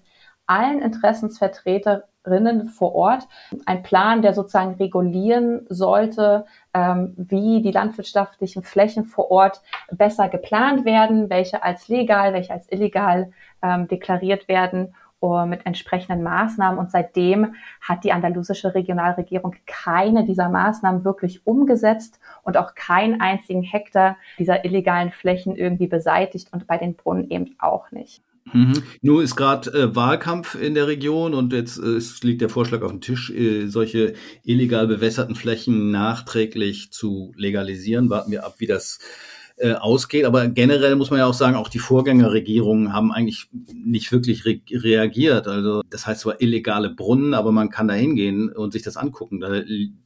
allen 0.47 0.81
Interessensvertreterinnen 0.81 2.69
vor 2.69 2.95
Ort. 2.95 3.27
Ein 3.65 3.83
Plan, 3.83 4.21
der 4.21 4.33
sozusagen 4.33 4.75
regulieren 4.75 5.65
sollte, 5.69 6.45
ähm, 6.73 7.13
wie 7.17 7.61
die 7.61 7.71
landwirtschaftlichen 7.71 8.63
Flächen 8.63 9.05
vor 9.05 9.31
Ort 9.31 9.61
besser 9.91 10.29
geplant 10.29 10.85
werden, 10.85 11.29
welche 11.29 11.63
als 11.63 11.87
legal, 11.87 12.33
welche 12.33 12.53
als 12.53 12.71
illegal 12.71 13.31
ähm, 13.61 13.87
deklariert 13.87 14.47
werden 14.47 14.93
uh, 15.21 15.45
mit 15.45 15.65
entsprechenden 15.65 16.23
Maßnahmen. 16.23 16.79
Und 16.79 16.91
seitdem 16.91 17.55
hat 17.81 18.03
die 18.03 18.11
andalusische 18.11 18.75
Regionalregierung 18.75 19.55
keine 19.65 20.25
dieser 20.25 20.49
Maßnahmen 20.49 21.03
wirklich 21.03 21.45
umgesetzt 21.45 22.19
und 22.43 22.57
auch 22.57 22.75
keinen 22.75 23.21
einzigen 23.21 23.63
Hektar 23.63 24.17
dieser 24.37 24.65
illegalen 24.65 25.11
Flächen 25.11 25.55
irgendwie 25.55 25.87
beseitigt 25.87 26.53
und 26.53 26.67
bei 26.67 26.77
den 26.77 26.95
Brunnen 26.95 27.29
eben 27.29 27.55
auch 27.59 27.91
nicht. 27.91 28.21
Mhm. 28.53 28.83
Nur 29.01 29.23
ist 29.23 29.35
gerade 29.35 29.71
äh, 29.71 29.95
Wahlkampf 29.95 30.55
in 30.55 30.75
der 30.75 30.87
Region 30.87 31.33
und 31.33 31.51
jetzt 31.51 31.79
äh, 31.79 31.99
liegt 32.21 32.41
der 32.41 32.49
Vorschlag 32.49 32.83
auf 32.83 32.91
dem 32.91 33.01
Tisch, 33.01 33.31
äh, 33.31 33.67
solche 33.67 34.13
illegal 34.43 34.87
bewässerten 34.87 35.35
Flächen 35.35 35.89
nachträglich 35.91 36.91
zu 36.91 37.33
legalisieren. 37.35 38.09
Warten 38.09 38.31
wir 38.31 38.45
ab, 38.45 38.55
wie 38.59 38.67
das 38.67 38.99
äh, 39.57 39.73
ausgeht. 39.73 40.25
Aber 40.25 40.47
generell 40.47 40.95
muss 40.95 41.11
man 41.11 41.19
ja 41.19 41.25
auch 41.25 41.33
sagen, 41.33 41.55
auch 41.55 41.69
die 41.69 41.79
Vorgängerregierungen 41.79 42.91
haben 42.91 43.11
eigentlich 43.11 43.47
nicht 43.73 44.11
wirklich 44.11 44.45
re 44.45 44.59
reagiert. 44.69 45.47
Also 45.47 45.81
das 45.89 46.05
heißt 46.05 46.21
zwar 46.21 46.41
illegale 46.41 46.89
Brunnen, 46.89 47.33
aber 47.33 47.51
man 47.51 47.69
kann 47.69 47.87
da 47.87 47.93
hingehen 47.93 48.49
und 48.49 48.73
sich 48.73 48.83
das 48.83 48.97
angucken. 48.97 49.39
Da 49.39 49.53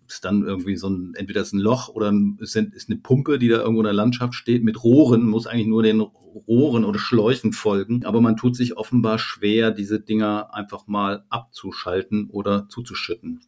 ist 0.08 0.24
dann 0.24 0.44
irgendwie 0.44 0.76
so 0.76 0.90
ein, 0.90 1.14
entweder 1.16 1.42
ist 1.42 1.54
ein 1.54 1.60
Loch 1.60 1.90
oder 1.90 2.14
ist 2.40 2.58
eine 2.58 2.98
Pumpe, 3.02 3.40
die 3.40 3.48
da 3.48 3.58
irgendwo 3.58 3.82
in 3.82 3.86
der 3.86 3.94
Landschaft 3.94 4.36
steht 4.36 4.64
mit 4.64 4.84
Rohren, 4.84 5.24
muss 5.24 5.48
eigentlich 5.48 5.68
nur 5.68 5.84
den 5.84 6.02
Rohren 6.02 6.86
oder 6.86 7.00
Schläuchen 7.00 7.54
folgen. 7.54 8.06
Aber 8.06 8.22
man 8.22 8.38
tut 8.38 8.56
sich 8.56 8.78
offenbar 8.78 9.20
schwer, 9.20 9.72
diese 9.72 10.00
Dinger 10.00 10.54
einfach 10.54 10.88
mal 10.88 11.26
abzuschalten 11.30 12.30
oder 12.30 12.68
zuzuschütten. 12.70 13.42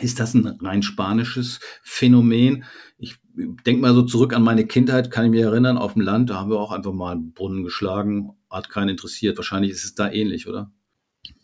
Ist 0.00 0.18
das 0.18 0.34
ein 0.34 0.46
rein 0.60 0.82
spanisches 0.82 1.60
Phänomen? 1.82 2.64
Ich 2.98 3.18
denke 3.36 3.80
mal 3.82 3.94
so 3.94 4.02
zurück 4.02 4.32
an 4.34 4.42
meine 4.42 4.66
Kindheit, 4.66 5.10
kann 5.10 5.26
ich 5.26 5.30
mich 5.30 5.42
erinnern, 5.42 5.76
auf 5.76 5.94
dem 5.94 6.02
Land, 6.02 6.30
da 6.30 6.36
haben 6.36 6.50
wir 6.50 6.58
auch 6.58 6.72
einfach 6.72 6.92
mal 6.92 7.12
einen 7.12 7.32
Brunnen 7.32 7.64
geschlagen, 7.64 8.32
hat 8.50 8.70
keinen 8.70 8.90
interessiert. 8.90 9.36
Wahrscheinlich 9.36 9.72
ist 9.72 9.84
es 9.84 9.94
da 9.94 10.10
ähnlich, 10.10 10.48
oder? 10.48 10.70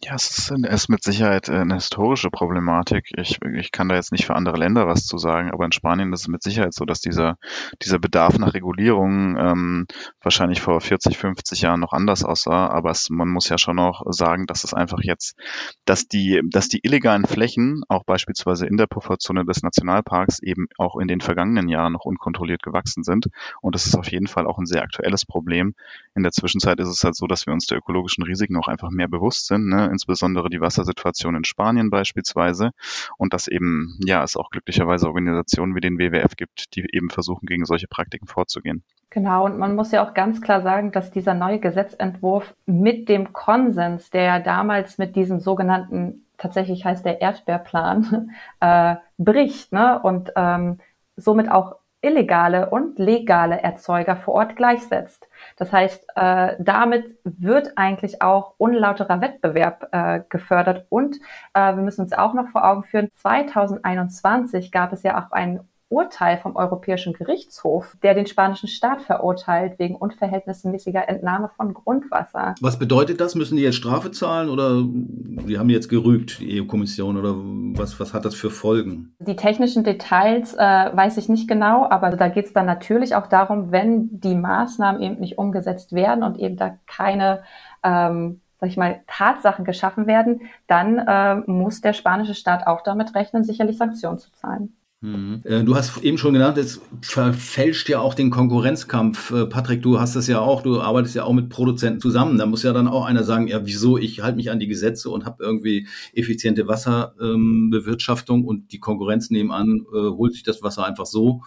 Ja, 0.02 0.14
es 0.14 0.30
ist, 0.38 0.50
ist 0.50 0.88
mit 0.88 1.02
Sicherheit 1.02 1.50
äh, 1.50 1.56
eine 1.56 1.74
historische 1.74 2.30
Problematik. 2.30 3.10
Ich, 3.18 3.38
ich 3.54 3.70
kann 3.70 3.90
da 3.90 3.96
jetzt 3.96 4.12
nicht 4.12 4.24
für 4.24 4.34
andere 4.34 4.56
Länder 4.56 4.86
was 4.86 5.04
zu 5.04 5.18
sagen, 5.18 5.50
aber 5.50 5.66
in 5.66 5.72
Spanien 5.72 6.10
ist 6.14 6.22
es 6.22 6.28
mit 6.28 6.42
Sicherheit 6.42 6.72
so, 6.72 6.86
dass 6.86 7.02
dieser, 7.02 7.36
dieser 7.82 7.98
Bedarf 7.98 8.38
nach 8.38 8.54
Regulierung 8.54 9.36
ähm, 9.36 9.86
wahrscheinlich 10.22 10.62
vor 10.62 10.80
40, 10.80 11.18
50 11.18 11.60
Jahren 11.60 11.80
noch 11.80 11.92
anders 11.92 12.24
aussah. 12.24 12.68
Aber 12.68 12.90
es, 12.90 13.10
man 13.10 13.28
muss 13.28 13.50
ja 13.50 13.58
schon 13.58 13.78
auch 13.78 14.00
sagen, 14.10 14.46
dass 14.46 14.64
es 14.64 14.72
einfach 14.72 15.00
jetzt, 15.02 15.36
dass 15.84 16.08
die, 16.08 16.40
dass 16.48 16.68
die 16.68 16.80
illegalen 16.82 17.26
Flächen, 17.26 17.82
auch 17.90 18.04
beispielsweise 18.04 18.66
in 18.66 18.78
der 18.78 18.86
Pufferzone 18.86 19.44
des 19.44 19.62
Nationalparks, 19.62 20.40
eben 20.40 20.68
auch 20.78 20.96
in 20.96 21.08
den 21.08 21.20
vergangenen 21.20 21.68
Jahren 21.68 21.92
noch 21.92 22.06
unkontrolliert 22.06 22.62
gewachsen 22.62 23.04
sind. 23.04 23.26
Und 23.60 23.74
das 23.74 23.84
ist 23.84 23.96
auf 23.96 24.10
jeden 24.10 24.28
Fall 24.28 24.46
auch 24.46 24.56
ein 24.56 24.66
sehr 24.66 24.82
aktuelles 24.82 25.26
Problem. 25.26 25.74
In 26.14 26.22
der 26.22 26.32
Zwischenzeit 26.32 26.80
ist 26.80 26.88
es 26.88 27.04
halt 27.04 27.16
so, 27.16 27.26
dass 27.26 27.44
wir 27.44 27.52
uns 27.52 27.66
der 27.66 27.76
ökologischen 27.76 28.24
Risiken 28.24 28.56
auch 28.56 28.68
einfach 28.68 28.88
mehr 28.88 29.08
bewusst 29.08 29.46
sind. 29.46 29.68
Ne? 29.68 29.89
Insbesondere 29.90 30.48
die 30.48 30.60
Wassersituation 30.60 31.34
in 31.34 31.44
Spanien 31.44 31.90
beispielsweise 31.90 32.70
und 33.18 33.34
dass 33.34 33.48
eben, 33.48 33.98
ja, 34.04 34.22
es 34.22 34.36
auch 34.36 34.50
glücklicherweise 34.50 35.06
Organisationen 35.06 35.74
wie 35.74 35.80
den 35.80 35.98
WWF 35.98 36.36
gibt, 36.36 36.74
die 36.74 36.86
eben 36.92 37.10
versuchen, 37.10 37.46
gegen 37.46 37.64
solche 37.64 37.88
Praktiken 37.88 38.26
vorzugehen. 38.26 38.82
Genau, 39.10 39.44
und 39.44 39.58
man 39.58 39.74
muss 39.74 39.90
ja 39.90 40.06
auch 40.06 40.14
ganz 40.14 40.40
klar 40.40 40.62
sagen, 40.62 40.92
dass 40.92 41.10
dieser 41.10 41.34
neue 41.34 41.58
Gesetzentwurf 41.58 42.54
mit 42.64 43.08
dem 43.08 43.32
Konsens, 43.32 44.10
der 44.10 44.38
damals 44.38 44.98
mit 44.98 45.16
diesem 45.16 45.40
sogenannten, 45.40 46.26
tatsächlich 46.38 46.84
heißt 46.84 47.04
der 47.04 47.20
Erdbeerplan, 47.20 48.30
äh, 48.60 48.96
bricht 49.18 49.72
ne? 49.72 50.00
und 50.00 50.32
ähm, 50.36 50.78
somit 51.16 51.50
auch 51.50 51.79
illegale 52.02 52.70
und 52.70 52.98
legale 52.98 53.60
Erzeuger 53.62 54.16
vor 54.16 54.34
Ort 54.34 54.56
gleichsetzt. 54.56 55.26
Das 55.56 55.72
heißt, 55.72 56.06
äh, 56.16 56.56
damit 56.58 57.16
wird 57.24 57.72
eigentlich 57.76 58.22
auch 58.22 58.54
unlauterer 58.58 59.20
Wettbewerb 59.20 59.88
äh, 59.92 60.20
gefördert. 60.28 60.86
Und 60.88 61.16
äh, 61.54 61.74
wir 61.74 61.82
müssen 61.82 62.02
uns 62.02 62.12
auch 62.12 62.34
noch 62.34 62.48
vor 62.48 62.64
Augen 62.64 62.84
führen, 62.84 63.10
2021 63.16 64.72
gab 64.72 64.92
es 64.92 65.02
ja 65.02 65.22
auch 65.22 65.32
einen 65.32 65.69
Urteil 65.90 66.38
vom 66.38 66.56
Europäischen 66.56 67.12
Gerichtshof, 67.12 67.96
der 68.02 68.14
den 68.14 68.26
spanischen 68.26 68.68
Staat 68.68 69.02
verurteilt 69.02 69.78
wegen 69.78 69.96
unverhältnismäßiger 69.96 71.08
Entnahme 71.08 71.50
von 71.56 71.74
Grundwasser. 71.74 72.54
Was 72.60 72.78
bedeutet 72.78 73.20
das? 73.20 73.34
Müssen 73.34 73.56
die 73.56 73.62
jetzt 73.62 73.74
Strafe 73.74 74.12
zahlen 74.12 74.48
oder 74.48 74.82
die 74.82 75.58
haben 75.58 75.68
jetzt 75.68 75.88
gerügt, 75.88 76.38
die 76.38 76.62
EU-Kommission, 76.62 77.16
oder 77.16 77.34
was, 77.36 77.98
was 77.98 78.14
hat 78.14 78.24
das 78.24 78.34
für 78.34 78.50
Folgen? 78.50 79.14
Die 79.18 79.36
technischen 79.36 79.82
Details 79.82 80.54
äh, 80.54 80.58
weiß 80.58 81.16
ich 81.16 81.28
nicht 81.28 81.48
genau, 81.48 81.88
aber 81.90 82.10
da 82.10 82.28
geht 82.28 82.46
es 82.46 82.52
dann 82.52 82.66
natürlich 82.66 83.16
auch 83.16 83.26
darum, 83.26 83.72
wenn 83.72 84.20
die 84.20 84.36
Maßnahmen 84.36 85.02
eben 85.02 85.18
nicht 85.18 85.38
umgesetzt 85.38 85.92
werden 85.92 86.22
und 86.22 86.38
eben 86.38 86.56
da 86.56 86.78
keine 86.86 87.42
ähm, 87.82 88.40
sag 88.60 88.68
ich 88.68 88.76
mal, 88.76 89.00
Tatsachen 89.06 89.64
geschaffen 89.64 90.06
werden, 90.06 90.42
dann 90.66 90.98
äh, 90.98 91.36
muss 91.50 91.80
der 91.80 91.94
spanische 91.94 92.34
Staat 92.34 92.66
auch 92.66 92.82
damit 92.82 93.14
rechnen, 93.14 93.42
sicherlich 93.42 93.78
Sanktionen 93.78 94.18
zu 94.18 94.30
zahlen. 94.32 94.76
Mhm. 95.02 95.40
Äh, 95.44 95.64
du 95.64 95.76
hast 95.76 96.02
eben 96.02 96.18
schon 96.18 96.34
genannt, 96.34 96.58
es 96.58 96.80
verfälscht 97.00 97.88
ja 97.88 98.00
auch 98.00 98.12
den 98.12 98.30
Konkurrenzkampf. 98.30 99.30
Äh, 99.30 99.46
Patrick, 99.46 99.80
du 99.80 99.98
hast 99.98 100.14
das 100.14 100.26
ja 100.26 100.40
auch, 100.40 100.62
du 100.62 100.80
arbeitest 100.80 101.14
ja 101.14 101.24
auch 101.24 101.32
mit 101.32 101.48
Produzenten 101.48 102.00
zusammen. 102.00 102.36
Da 102.36 102.44
muss 102.44 102.62
ja 102.62 102.74
dann 102.74 102.86
auch 102.86 103.06
einer 103.06 103.24
sagen, 103.24 103.48
ja, 103.48 103.64
wieso, 103.64 103.96
ich 103.96 104.20
halte 104.20 104.36
mich 104.36 104.50
an 104.50 104.60
die 104.60 104.66
Gesetze 104.66 105.08
und 105.08 105.24
habe 105.24 105.42
irgendwie 105.42 105.88
effiziente 106.12 106.68
Wasserbewirtschaftung 106.68 108.40
ähm, 108.40 108.46
und 108.46 108.72
die 108.72 108.78
Konkurrenz 108.78 109.30
nebenan 109.30 109.86
äh, 109.90 110.10
holt 110.10 110.34
sich 110.34 110.42
das 110.42 110.62
Wasser 110.62 110.84
einfach 110.84 111.06
so 111.06 111.42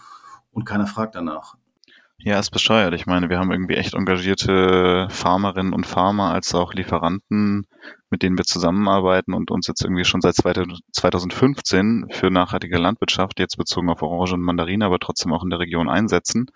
und 0.50 0.64
keiner 0.64 0.88
fragt 0.88 1.14
danach. 1.14 1.54
Ja, 2.18 2.38
ist 2.38 2.50
bescheuert. 2.50 2.94
Ich 2.94 3.06
meine, 3.06 3.28
wir 3.28 3.38
haben 3.38 3.52
irgendwie 3.52 3.74
echt 3.74 3.94
engagierte 3.94 5.08
Farmerinnen 5.10 5.72
und 5.72 5.86
Farmer 5.86 6.32
als 6.32 6.54
auch 6.54 6.72
Lieferanten 6.72 7.66
mit 8.14 8.22
denen 8.22 8.38
wir 8.38 8.44
zusammenarbeiten 8.44 9.34
und 9.34 9.50
uns 9.50 9.66
jetzt 9.66 9.82
irgendwie 9.82 10.04
schon 10.04 10.20
seit 10.20 10.36
2015 10.36 12.06
für 12.10 12.30
nachhaltige 12.30 12.78
Landwirtschaft, 12.78 13.40
jetzt 13.40 13.56
bezogen 13.56 13.90
auf 13.90 14.02
Orange 14.02 14.34
und 14.34 14.40
Mandarine, 14.40 14.84
aber 14.84 15.00
trotzdem 15.00 15.32
auch 15.32 15.42
in 15.42 15.50
der 15.50 15.58
Region 15.58 15.88
einsetzen. 15.88 16.46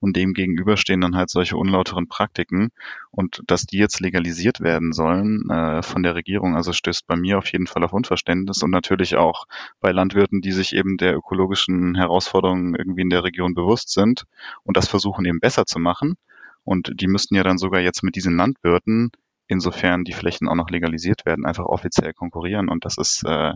Und 0.00 0.16
dem 0.16 0.34
gegenüber 0.34 0.76
stehen 0.76 1.00
dann 1.00 1.16
halt 1.16 1.30
solche 1.30 1.56
unlauteren 1.56 2.08
Praktiken. 2.08 2.72
Und 3.10 3.42
dass 3.46 3.64
die 3.64 3.78
jetzt 3.78 4.00
legalisiert 4.00 4.60
werden 4.60 4.92
sollen 4.92 5.48
äh, 5.48 5.82
von 5.82 6.02
der 6.02 6.14
Regierung, 6.14 6.56
also 6.56 6.74
stößt 6.74 7.06
bei 7.06 7.16
mir 7.16 7.38
auf 7.38 7.50
jeden 7.50 7.66
Fall 7.66 7.84
auf 7.84 7.94
Unverständnis 7.94 8.62
und 8.62 8.70
natürlich 8.70 9.16
auch 9.16 9.46
bei 9.80 9.92
Landwirten, 9.92 10.42
die 10.42 10.52
sich 10.52 10.74
eben 10.74 10.98
der 10.98 11.16
ökologischen 11.16 11.94
Herausforderungen 11.94 12.74
irgendwie 12.74 13.00
in 13.00 13.08
der 13.08 13.24
Region 13.24 13.54
bewusst 13.54 13.88
sind 13.88 14.24
und 14.62 14.76
das 14.76 14.88
versuchen 14.88 15.24
eben 15.24 15.40
besser 15.40 15.64
zu 15.64 15.78
machen. 15.78 16.16
Und 16.64 17.00
die 17.00 17.06
müssten 17.06 17.34
ja 17.34 17.44
dann 17.44 17.56
sogar 17.56 17.80
jetzt 17.80 18.02
mit 18.02 18.14
diesen 18.14 18.36
Landwirten 18.36 19.10
insofern 19.48 20.04
die 20.04 20.12
Flächen 20.12 20.46
auch 20.46 20.54
noch 20.54 20.70
legalisiert 20.70 21.26
werden, 21.26 21.44
einfach 21.44 21.64
offiziell 21.64 22.12
konkurrieren. 22.12 22.68
Und 22.68 22.84
das 22.84 22.98
ist, 22.98 23.24
äh, 23.26 23.54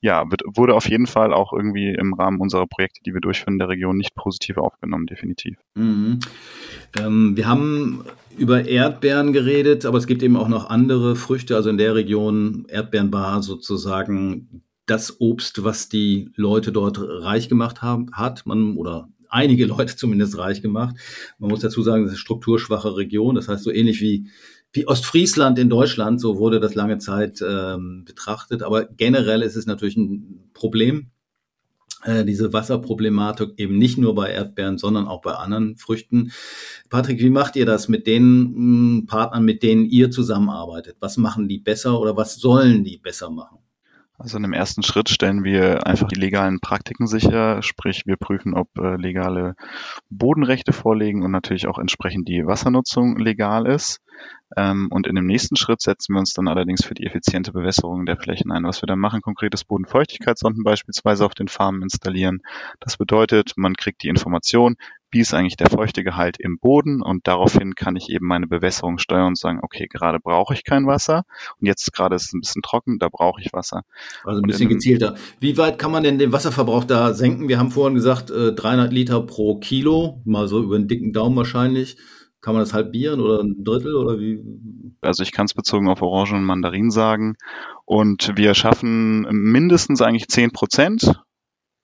ja, 0.00 0.30
wird, 0.30 0.42
wurde 0.44 0.74
auf 0.74 0.88
jeden 0.88 1.06
Fall 1.06 1.32
auch 1.32 1.52
irgendwie 1.52 1.94
im 1.94 2.12
Rahmen 2.12 2.40
unserer 2.40 2.66
Projekte, 2.66 3.00
die 3.04 3.14
wir 3.14 3.20
durchführen 3.20 3.58
der 3.58 3.68
Region, 3.68 3.96
nicht 3.96 4.14
positiv 4.14 4.58
aufgenommen, 4.58 5.06
definitiv. 5.06 5.56
Mhm. 5.74 6.18
Ähm, 6.98 7.36
wir 7.36 7.46
haben 7.46 8.04
über 8.36 8.66
Erdbeeren 8.66 9.32
geredet, 9.32 9.86
aber 9.86 9.98
es 9.98 10.06
gibt 10.06 10.22
eben 10.22 10.36
auch 10.36 10.48
noch 10.48 10.68
andere 10.68 11.16
Früchte. 11.16 11.56
Also 11.56 11.70
in 11.70 11.78
der 11.78 11.94
Region 11.94 12.66
Erdbeeren 12.68 13.12
war 13.12 13.42
sozusagen 13.42 14.62
das 14.86 15.20
Obst, 15.20 15.64
was 15.64 15.88
die 15.88 16.30
Leute 16.34 16.72
dort 16.72 16.98
reich 17.00 17.48
gemacht 17.48 17.82
haben, 17.82 18.10
hat. 18.12 18.44
Man 18.46 18.76
oder 18.76 19.08
einige 19.28 19.66
Leute 19.66 19.96
zumindest 19.96 20.38
reich 20.38 20.62
gemacht. 20.62 20.96
Man 21.38 21.50
muss 21.50 21.60
dazu 21.60 21.82
sagen, 21.82 22.02
das 22.02 22.12
ist 22.12 22.16
eine 22.16 22.20
strukturschwache 22.20 22.96
Region. 22.96 23.34
Das 23.34 23.48
heißt, 23.48 23.62
so 23.62 23.70
ähnlich 23.70 24.00
wie, 24.00 24.28
wie 24.78 24.86
Ostfriesland 24.86 25.58
in 25.58 25.68
Deutschland, 25.68 26.20
so 26.20 26.38
wurde 26.38 26.60
das 26.60 26.74
lange 26.74 26.98
Zeit 26.98 27.42
ähm, 27.46 28.04
betrachtet. 28.04 28.62
Aber 28.62 28.84
generell 28.84 29.42
ist 29.42 29.56
es 29.56 29.66
natürlich 29.66 29.96
ein 29.96 30.50
Problem 30.54 31.10
äh, 32.04 32.24
diese 32.24 32.52
Wasserproblematik 32.52 33.54
eben 33.56 33.76
nicht 33.76 33.98
nur 33.98 34.14
bei 34.14 34.30
Erdbeeren, 34.30 34.78
sondern 34.78 35.08
auch 35.08 35.20
bei 35.20 35.32
anderen 35.32 35.76
Früchten. 35.76 36.30
Patrick, 36.90 37.20
wie 37.20 37.30
macht 37.30 37.56
ihr 37.56 37.66
das 37.66 37.88
mit 37.88 38.06
den 38.06 38.22
hm, 38.22 39.06
Partnern, 39.08 39.44
mit 39.44 39.62
denen 39.62 39.84
ihr 39.84 40.10
zusammenarbeitet? 40.10 40.96
Was 41.00 41.16
machen 41.16 41.48
die 41.48 41.58
besser 41.58 41.98
oder 42.00 42.16
was 42.16 42.36
sollen 42.36 42.84
die 42.84 42.98
besser 42.98 43.30
machen? 43.30 43.58
Also 44.20 44.36
in 44.36 44.42
dem 44.42 44.52
ersten 44.52 44.82
Schritt 44.82 45.08
stellen 45.10 45.44
wir 45.44 45.86
einfach 45.86 46.08
die 46.08 46.18
legalen 46.18 46.58
Praktiken 46.58 47.06
sicher, 47.06 47.62
sprich 47.62 48.02
wir 48.04 48.16
prüfen, 48.16 48.52
ob 48.52 48.68
äh, 48.76 48.96
legale 48.96 49.54
Bodenrechte 50.10 50.72
vorliegen 50.72 51.22
und 51.22 51.30
natürlich 51.30 51.68
auch 51.68 51.78
entsprechend 51.78 52.26
die 52.28 52.44
Wassernutzung 52.44 53.16
legal 53.18 53.68
ist. 53.68 54.00
Ähm, 54.56 54.88
und 54.90 55.06
in 55.06 55.14
dem 55.14 55.26
nächsten 55.26 55.54
Schritt 55.54 55.80
setzen 55.80 56.14
wir 56.14 56.18
uns 56.18 56.32
dann 56.32 56.48
allerdings 56.48 56.84
für 56.84 56.94
die 56.94 57.06
effiziente 57.06 57.52
Bewässerung 57.52 58.06
der 58.06 58.16
Flächen 58.16 58.50
ein. 58.50 58.64
Was 58.64 58.82
wir 58.82 58.88
dann 58.88 58.98
machen, 58.98 59.20
konkretes 59.20 59.64
Bodenfeuchtigkeitssonden 59.64 60.64
beispielsweise 60.64 61.24
auf 61.24 61.34
den 61.34 61.46
Farmen 61.46 61.82
installieren. 61.82 62.40
Das 62.80 62.96
bedeutet, 62.96 63.52
man 63.56 63.74
kriegt 63.74 64.02
die 64.02 64.08
Information, 64.08 64.74
wie 65.10 65.20
ist 65.20 65.34
eigentlich 65.34 65.56
der 65.56 65.70
Feuchtegehalt 65.70 66.38
im 66.38 66.58
Boden 66.58 67.02
und 67.02 67.26
daraufhin 67.26 67.74
kann 67.74 67.96
ich 67.96 68.08
eben 68.10 68.26
meine 68.26 68.46
Bewässerung 68.46 68.98
steuern 68.98 69.28
und 69.28 69.38
sagen, 69.38 69.60
okay, 69.62 69.86
gerade 69.88 70.18
brauche 70.20 70.54
ich 70.54 70.64
kein 70.64 70.86
Wasser 70.86 71.24
und 71.60 71.66
jetzt 71.66 71.92
gerade 71.92 72.16
ist 72.16 72.26
es 72.26 72.32
ein 72.32 72.40
bisschen 72.40 72.62
trocken, 72.62 72.98
da 72.98 73.08
brauche 73.08 73.40
ich 73.40 73.52
Wasser. 73.52 73.82
Also 74.24 74.40
ein 74.40 74.46
bisschen 74.46 74.68
gezielter. 74.68 75.16
Wie 75.40 75.56
weit 75.56 75.78
kann 75.78 75.92
man 75.92 76.02
denn 76.02 76.18
den 76.18 76.32
Wasserverbrauch 76.32 76.84
da 76.84 77.14
senken? 77.14 77.48
Wir 77.48 77.58
haben 77.58 77.70
vorhin 77.70 77.94
gesagt, 77.94 78.30
300 78.30 78.90
äh, 78.90 78.94
Liter 78.94 79.22
pro 79.22 79.58
Kilo, 79.58 80.20
mal 80.24 80.48
so 80.48 80.62
über 80.62 80.78
den 80.78 80.88
dicken 80.88 81.12
Daumen 81.12 81.36
wahrscheinlich. 81.36 81.96
Kann 82.40 82.54
man 82.54 82.62
das 82.62 82.72
halbieren 82.72 83.20
oder 83.20 83.40
ein 83.40 83.64
Drittel 83.64 83.96
oder 83.96 84.20
wie? 84.20 84.40
Also 85.00 85.24
ich 85.24 85.32
kann 85.32 85.46
es 85.46 85.54
bezogen 85.54 85.88
auf 85.88 86.02
Orangen 86.02 86.36
und 86.36 86.44
Mandarinen 86.44 86.92
sagen. 86.92 87.36
Und 87.84 88.32
wir 88.36 88.54
schaffen 88.54 89.22
mindestens 89.30 90.00
eigentlich 90.02 90.28
10 90.28 90.52
Prozent 90.52 91.20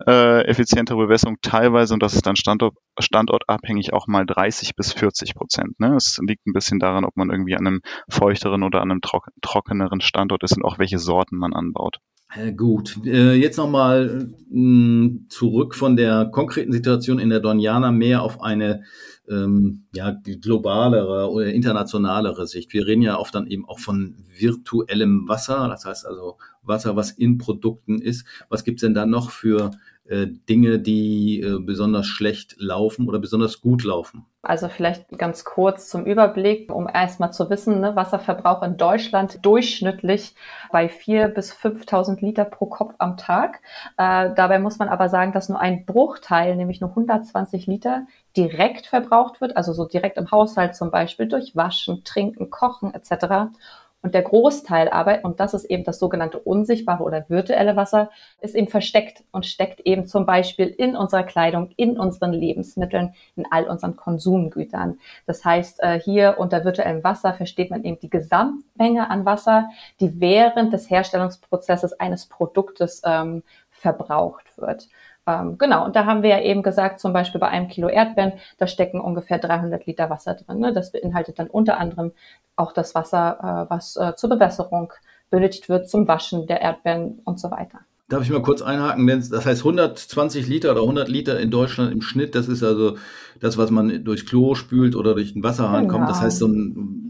äh, 0.07 0.43
effizientere 0.47 0.99
Bewässerung, 0.99 1.37
teilweise, 1.43 1.95
und 1.95 2.03
das 2.03 2.15
ist 2.15 2.27
dann 2.27 2.37
Standort, 2.37 2.77
standortabhängig, 2.99 3.93
auch 3.93 4.07
mal 4.07 4.27
30 4.27 4.77
bis 4.77 4.93
40 4.93 5.35
Prozent. 5.35 5.81
Ne? 5.81 5.95
Es 5.97 6.19
liegt 6.27 6.47
ein 6.47 6.53
bisschen 6.53 6.79
daran, 6.79 7.05
ob 7.05 7.17
man 7.17 7.31
irgendwie 7.31 7.57
an 7.57 7.67
einem 7.67 7.81
feuchteren 8.09 8.63
oder 8.63 8.83
an 8.83 8.91
einem 8.91 9.01
trock 9.01 9.29
trockeneren 9.43 10.01
Standort 10.01 10.43
ist 10.43 10.57
und 10.57 10.65
auch 10.65 10.79
welche 10.79 10.99
Sorten 10.99 11.37
man 11.37 11.53
anbaut. 11.53 11.99
Äh, 12.37 12.53
gut, 12.53 12.99
äh, 13.07 13.35
jetzt 13.35 13.59
nochmal 13.59 14.29
äh, 14.53 15.11
zurück 15.29 15.75
von 15.75 15.97
der 15.97 16.27
konkreten 16.27 16.73
Situation 16.73 17.19
in 17.19 17.31
der 17.31 17.41
Doniana 17.41 17.93
mehr 17.93 18.23
auf 18.23 18.43
eine 18.43 18.83
ähm, 19.29 19.85
ja, 19.95 20.11
globalere 20.41 21.31
oder 21.31 21.47
internationalere 21.47 22.47
Sicht. 22.47 22.73
Wir 22.73 22.87
reden 22.87 23.03
ja 23.03 23.19
oft 23.19 23.35
dann 23.35 23.47
eben 23.47 23.67
auch 23.67 23.79
von 23.79 24.17
virtuellem 24.37 25.29
Wasser, 25.29 25.69
das 25.69 25.85
heißt 25.85 26.07
also 26.07 26.37
Wasser, 26.63 26.97
was 26.97 27.11
in 27.13 27.39
Produkten 27.39 28.01
ist. 28.01 28.27
Was 28.49 28.65
gibt's 28.65 28.83
denn 28.83 28.95
da 28.95 29.07
noch 29.07 29.31
für 29.31 29.71
äh, 30.07 30.27
Dinge, 30.27 30.79
die 30.79 31.41
äh, 31.41 31.59
besonders 31.59 32.07
schlecht 32.07 32.57
laufen 32.59 33.09
oder 33.09 33.19
besonders 33.19 33.63
gut 33.63 33.85
laufen? 33.85 34.27
Also 34.43 34.69
vielleicht 34.69 35.09
ganz 35.17 35.45
kurz 35.45 35.89
zum 35.89 36.05
Überblick, 36.05 36.71
um 36.71 36.87
erstmal 36.87 37.33
zu 37.33 37.49
wissen, 37.49 37.81
ne, 37.81 37.97
Wasserverbrauch 37.97 38.63
in 38.63 38.77
Deutschland 38.77 39.39
durchschnittlich 39.47 40.35
bei 40.71 40.89
4.000 40.89 41.29
bis 41.29 41.55
5.000 41.55 42.21
Liter 42.21 42.45
pro 42.45 42.67
Kopf 42.67 42.95
am 42.99 43.17
Tag. 43.17 43.61
Äh, 43.97 44.35
dabei 44.35 44.59
muss 44.59 44.79
man 44.79 44.91
aber 44.91 45.09
sagen, 45.09 45.33
dass 45.33 45.49
nur 45.49 45.59
ein 45.59 45.87
Bruchteil, 45.87 46.57
nämlich 46.57 46.83
nur 46.83 46.91
120 46.91 47.67
Liter, 47.67 48.07
direkt 48.37 48.87
verbraucht 48.87 49.41
wird, 49.41 49.57
also 49.57 49.73
so 49.73 49.87
direkt 49.87 50.19
im 50.19 50.31
Haushalt 50.31 50.77
zum 50.77 50.91
Beispiel 50.91 51.27
durch 51.27 51.57
Waschen, 51.57 52.05
Trinken, 52.05 52.51
Kochen 52.51 52.93
etc. 52.93 53.55
Und 54.05 54.15
der 54.15 54.21
Großteil 54.21 54.91
aber, 54.91 55.25
und 55.25 55.41
das 55.41 55.55
ist 55.55 55.65
eben 55.65 55.83
das 55.83 55.99
sogenannte 55.99 56.39
unsichtbare 56.39 57.03
oder 57.03 57.25
virtuelle 57.31 57.75
Wasser, 57.75 58.11
ist 58.43 58.55
eben 58.55 58.69
versteckt 58.69 59.25
und 59.33 59.47
steckt 59.47 59.81
eben 59.81 60.07
zum 60.07 60.27
Beispiel 60.27 60.67
in 60.67 60.95
unserer 60.95 61.23
Kleidung, 61.23 61.71
in 61.77 61.99
unseren 61.99 62.35
Lebensmitteln, 62.35 63.15
in 63.35 63.47
all 63.51 63.65
unseren 63.65 63.97
Konsumgütern. 63.97 64.99
Das 65.25 65.43
heißt, 65.43 65.83
äh, 65.83 65.99
hier 65.99 66.35
unter 66.37 66.67
virtuellem 66.67 67.03
Wasser 67.03 67.33
versteht 67.33 67.71
man 67.71 67.83
eben 67.83 67.99
die 67.99 68.11
Gesamtmenge 68.11 69.09
an 69.09 69.25
Wasser, 69.25 69.71
die 70.01 70.21
während 70.21 70.75
des 70.75 70.91
Herstellungsprozesses 70.91 71.99
eines 71.99 72.27
Produktes 72.27 73.01
ähm, 73.07 73.43
verbraucht 73.71 74.59
wird. 74.59 74.87
Ähm, 75.27 75.57
genau, 75.59 75.87
und 75.87 75.97
da 75.97 76.05
haben 76.05 76.23
wir 76.23 76.31
ja 76.31 76.41
eben 76.41 76.63
gesagt, 76.63 77.01
zum 77.01 77.13
Beispiel 77.13 77.41
bei 77.41 77.49
einem 77.49 77.69
Kilo 77.69 77.89
Erdbeeren, 77.89 78.35
da 78.59 78.67
stecken 78.67 79.01
ungefähr 79.01 79.39
300 79.39 79.87
Liter 79.87 80.11
Wasser 80.11 80.35
drin. 80.35 80.59
Ne? 80.59 80.73
Das 80.73 80.93
beinhaltet 80.93 81.39
dann 81.39 81.47
unter 81.47 81.79
anderem 81.79 82.13
auch 82.57 82.73
das 82.73 82.95
Wasser, 82.95 83.67
äh, 83.69 83.71
was 83.71 83.97
äh, 83.97 84.15
zur 84.17 84.31
Bewässerung 84.31 84.93
benötigt 85.31 85.69
wird, 85.69 85.89
zum 85.89 86.07
Waschen 86.07 86.47
der 86.47 86.61
Erdbeeren 86.61 87.21
und 87.25 87.41
so 87.41 87.51
weiter. 87.51 87.81
Darf 88.09 88.23
ich 88.23 88.31
mal 88.31 88.43
kurz 88.43 88.61
einhaken? 88.61 89.07
Denn 89.07 89.25
das 89.31 89.47
heißt 89.47 89.61
120 89.61 90.47
Liter 90.47 90.73
oder 90.73 90.83
100 90.83 91.09
Liter 91.09 91.41
in 91.41 91.51
Deutschland 91.51 91.91
im 91.91 92.03
Schnitt. 92.03 92.35
Das 92.35 92.49
ist 92.49 92.63
also 92.63 92.99
das, 93.41 93.57
was 93.57 93.71
man 93.71 94.05
durchs 94.05 94.27
Klo 94.27 94.55
spült 94.55 94.95
oder 94.95 95.15
durch 95.15 95.33
den 95.33 95.43
Wasserhahn 95.43 95.89
genau. 95.89 95.95
kommt. 95.95 96.11
Das 96.11 96.21
heißt, 96.21 96.39
so 96.39 96.47
ein 96.47 97.04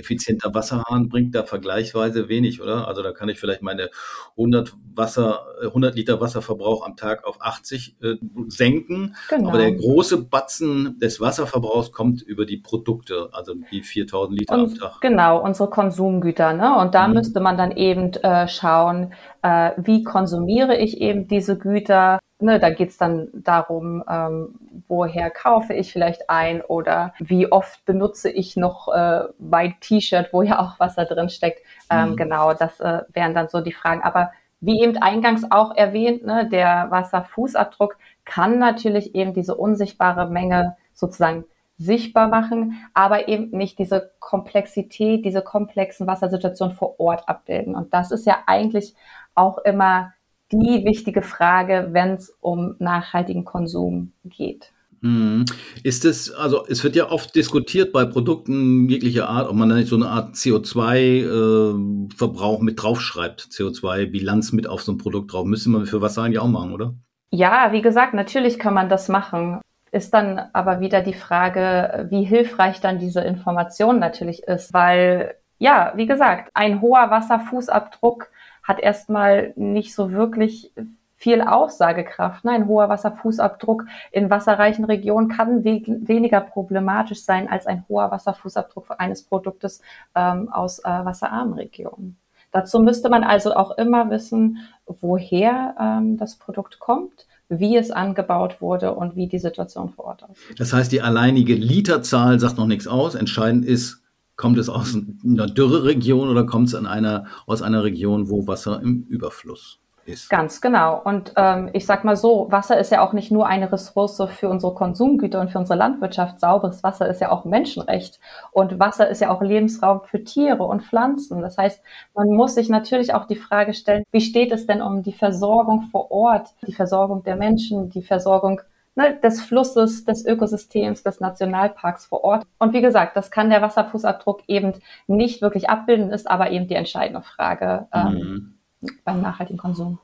effizienter 0.00 0.52
Wasserhahn 0.54 1.08
bringt 1.08 1.34
da 1.34 1.44
vergleichsweise 1.44 2.28
wenig, 2.28 2.60
oder? 2.60 2.88
Also 2.88 3.02
da 3.02 3.12
kann 3.12 3.28
ich 3.28 3.38
vielleicht 3.38 3.62
meine 3.62 3.90
100 4.36 4.74
Wasser, 4.94 5.46
100 5.62 5.94
äh, 5.94 5.96
Liter 5.96 6.20
Wasserverbrauch 6.20 6.84
am 6.84 6.96
Tag 6.96 7.24
auf 7.24 7.40
80 7.40 7.96
äh, 8.02 8.16
senken. 8.48 9.14
Genau. 9.28 9.48
Aber 9.48 9.58
der 9.58 9.72
große 9.72 10.24
Batzen 10.24 10.98
des 10.98 11.20
Wasserverbrauchs 11.20 11.92
kommt 11.92 12.22
über 12.22 12.46
die 12.46 12.56
Produkte, 12.56 13.28
also 13.32 13.54
die 13.70 13.82
4000 13.82 14.38
Liter 14.38 14.54
Und, 14.54 14.60
am 14.60 14.74
Tag. 14.78 15.00
Genau, 15.00 15.42
unsere 15.42 15.70
Konsumgüter. 15.70 16.52
Ne? 16.52 16.76
Und 16.78 16.94
da 16.94 17.08
mhm. 17.08 17.14
müsste 17.14 17.40
man 17.40 17.56
dann 17.56 17.72
eben 17.72 18.12
äh, 18.14 18.48
schauen, 18.48 19.12
äh, 19.42 19.72
wie 19.76 20.02
konsumiere 20.02 20.76
ich 20.76 21.00
eben 21.00 21.28
diese 21.28 21.58
Güter. 21.58 22.19
Ne, 22.42 22.58
da 22.58 22.70
geht's 22.70 22.96
dann 22.96 23.28
darum, 23.34 24.02
ähm, 24.08 24.54
woher 24.88 25.30
kaufe 25.30 25.74
ich 25.74 25.92
vielleicht 25.92 26.30
ein 26.30 26.62
oder 26.62 27.12
wie 27.18 27.52
oft 27.52 27.84
benutze 27.84 28.30
ich 28.30 28.56
noch 28.56 28.88
äh, 28.88 29.24
mein 29.38 29.74
T-Shirt, 29.80 30.30
wo 30.32 30.42
ja 30.42 30.58
auch 30.58 30.80
Wasser 30.80 31.04
drin 31.04 31.28
steckt. 31.28 31.62
Ähm, 31.90 32.10
mhm. 32.10 32.16
Genau, 32.16 32.54
das 32.54 32.80
äh, 32.80 33.02
wären 33.12 33.34
dann 33.34 33.48
so 33.48 33.60
die 33.60 33.72
Fragen. 33.72 34.02
Aber 34.02 34.30
wie 34.60 34.82
eben 34.82 34.96
eingangs 34.98 35.50
auch 35.50 35.74
erwähnt, 35.76 36.24
ne, 36.24 36.48
der 36.48 36.90
Wasserfußabdruck 36.90 37.96
kann 38.24 38.58
natürlich 38.58 39.14
eben 39.14 39.34
diese 39.34 39.54
unsichtbare 39.54 40.28
Menge 40.28 40.76
sozusagen 40.94 41.44
sichtbar 41.78 42.28
machen, 42.28 42.74
aber 42.92 43.28
eben 43.28 43.56
nicht 43.56 43.78
diese 43.78 44.12
Komplexität, 44.20 45.24
diese 45.24 45.40
komplexen 45.40 46.06
Wassersituationen 46.06 46.76
vor 46.76 47.00
Ort 47.00 47.26
abbilden. 47.26 47.74
Und 47.74 47.94
das 47.94 48.10
ist 48.10 48.26
ja 48.26 48.38
eigentlich 48.46 48.94
auch 49.34 49.58
immer 49.58 50.12
die 50.52 50.84
wichtige 50.84 51.22
Frage, 51.22 51.88
wenn 51.92 52.14
es 52.14 52.36
um 52.40 52.74
nachhaltigen 52.78 53.44
Konsum 53.44 54.12
geht. 54.24 54.72
Mhm. 55.00 55.46
Ist 55.82 56.04
es, 56.04 56.32
also 56.32 56.64
es 56.66 56.84
wird 56.84 56.94
ja 56.94 57.10
oft 57.10 57.34
diskutiert 57.34 57.92
bei 57.92 58.04
Produkten 58.04 58.88
jeglicher 58.88 59.28
Art, 59.28 59.48
ob 59.48 59.56
man 59.56 59.68
da 59.68 59.74
nicht 59.76 59.88
so 59.88 59.96
eine 59.96 60.08
Art 60.08 60.34
CO2-Verbrauch 60.34 62.60
äh, 62.60 62.64
mit 62.64 62.80
draufschreibt, 62.82 63.48
CO2-Bilanz 63.50 64.52
mit 64.52 64.68
auf 64.68 64.82
so 64.82 64.92
ein 64.92 64.98
Produkt 64.98 65.32
drauf. 65.32 65.46
Müsste 65.46 65.70
man 65.70 65.86
für 65.86 66.02
Wasser 66.02 66.22
eigentlich 66.22 66.38
auch 66.38 66.48
machen, 66.48 66.72
oder? 66.72 66.94
Ja, 67.30 67.72
wie 67.72 67.82
gesagt, 67.82 68.12
natürlich 68.12 68.58
kann 68.58 68.74
man 68.74 68.90
das 68.90 69.08
machen. 69.08 69.60
Ist 69.92 70.14
dann 70.14 70.40
aber 70.52 70.80
wieder 70.80 71.00
die 71.00 71.14
Frage, 71.14 72.06
wie 72.10 72.24
hilfreich 72.24 72.80
dann 72.80 72.98
diese 72.98 73.22
Information 73.22 73.98
natürlich 73.98 74.42
ist, 74.44 74.74
weil 74.74 75.34
ja, 75.58 75.92
wie 75.94 76.06
gesagt, 76.06 76.50
ein 76.54 76.80
hoher 76.80 77.10
Wasserfußabdruck 77.10 78.28
hat 78.62 78.80
erstmal 78.80 79.52
nicht 79.56 79.94
so 79.94 80.12
wirklich 80.12 80.72
viel 81.20 81.42
Aussagekraft. 81.42 82.44
Ne? 82.44 82.52
Ein 82.52 82.66
hoher 82.66 82.88
Wasserfußabdruck 82.88 83.84
in 84.10 84.30
wasserreichen 84.30 84.86
Regionen 84.86 85.28
kann 85.28 85.64
we 85.64 85.82
weniger 85.86 86.40
problematisch 86.40 87.24
sein 87.24 87.48
als 87.48 87.66
ein 87.66 87.84
hoher 87.88 88.10
Wasserfußabdruck 88.10 88.94
eines 88.98 89.22
Produktes 89.22 89.82
ähm, 90.14 90.48
aus 90.50 90.78
äh, 90.78 90.84
wasserarmen 90.84 91.54
Regionen. 91.54 92.16
Dazu 92.52 92.80
müsste 92.80 93.10
man 93.10 93.22
also 93.22 93.54
auch 93.54 93.76
immer 93.76 94.10
wissen, 94.10 94.58
woher 94.86 95.74
ähm, 95.78 96.16
das 96.16 96.36
Produkt 96.36 96.80
kommt, 96.80 97.26
wie 97.50 97.76
es 97.76 97.90
angebaut 97.90 98.60
wurde 98.60 98.94
und 98.94 99.14
wie 99.14 99.26
die 99.26 99.38
Situation 99.38 99.90
vor 99.90 100.06
Ort 100.06 100.24
aussieht. 100.24 100.58
Das 100.58 100.72
heißt, 100.72 100.90
die 100.90 101.02
alleinige 101.02 101.54
Literzahl 101.54 102.40
sagt 102.40 102.56
noch 102.56 102.66
nichts 102.66 102.86
aus. 102.86 103.14
Entscheidend 103.14 103.66
ist, 103.66 103.99
Kommt 104.40 104.56
es 104.56 104.70
aus 104.70 104.96
einer 105.22 105.48
Dürreregion 105.48 106.30
oder 106.30 106.46
kommt 106.46 106.68
es 106.68 106.74
an 106.74 106.86
einer, 106.86 107.26
aus 107.46 107.60
einer 107.60 107.84
Region, 107.84 108.30
wo 108.30 108.46
Wasser 108.46 108.80
im 108.82 109.04
Überfluss 109.06 109.80
ist? 110.06 110.30
Ganz 110.30 110.62
genau. 110.62 110.98
Und 111.04 111.34
ähm, 111.36 111.68
ich 111.74 111.84
sag 111.84 112.04
mal 112.04 112.16
so, 112.16 112.46
Wasser 112.50 112.78
ist 112.78 112.90
ja 112.90 113.06
auch 113.06 113.12
nicht 113.12 113.30
nur 113.30 113.46
eine 113.46 113.70
Ressource 113.70 114.22
für 114.30 114.48
unsere 114.48 114.72
Konsumgüter 114.72 115.42
und 115.42 115.50
für 115.50 115.58
unsere 115.58 115.78
Landwirtschaft. 115.78 116.40
Sauberes 116.40 116.82
Wasser 116.82 117.06
ist 117.06 117.20
ja 117.20 117.30
auch 117.30 117.44
Menschenrecht. 117.44 118.18
Und 118.50 118.80
Wasser 118.80 119.10
ist 119.10 119.20
ja 119.20 119.28
auch 119.28 119.42
Lebensraum 119.42 120.00
für 120.06 120.24
Tiere 120.24 120.62
und 120.62 120.84
Pflanzen. 120.84 121.42
Das 121.42 121.58
heißt, 121.58 121.82
man 122.14 122.28
muss 122.30 122.54
sich 122.54 122.70
natürlich 122.70 123.12
auch 123.12 123.26
die 123.26 123.36
Frage 123.36 123.74
stellen, 123.74 124.04
wie 124.10 124.22
steht 124.22 124.52
es 124.52 124.66
denn 124.66 124.80
um 124.80 125.02
die 125.02 125.12
Versorgung 125.12 125.82
vor 125.92 126.10
Ort, 126.10 126.54
die 126.66 126.72
Versorgung 126.72 127.24
der 127.24 127.36
Menschen, 127.36 127.90
die 127.90 128.02
Versorgung 128.02 128.62
ne, 129.00 129.18
des 129.22 129.40
Flusses, 129.40 130.04
des 130.04 130.24
Ökosystems, 130.24 131.02
des 131.02 131.20
Nationalparks 131.20 132.06
vor 132.06 132.24
Ort. 132.24 132.46
Und 132.58 132.72
wie 132.72 132.82
gesagt, 132.82 133.16
das 133.16 133.30
kann 133.30 133.50
der 133.50 133.62
Wasserfußabdruck 133.62 134.42
eben 134.46 134.74
nicht 135.06 135.42
wirklich 135.42 135.68
abbilden, 135.70 136.10
ist 136.10 136.30
aber 136.30 136.50
eben 136.50 136.68
die 136.68 136.74
entscheidende 136.74 137.22
Frage 137.22 137.86
ähm, 137.92 138.54
mhm. 138.80 138.90
beim 139.04 139.20
nachhaltigen 139.22 139.58
Konsum. 139.58 139.98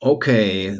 Okay, 0.00 0.78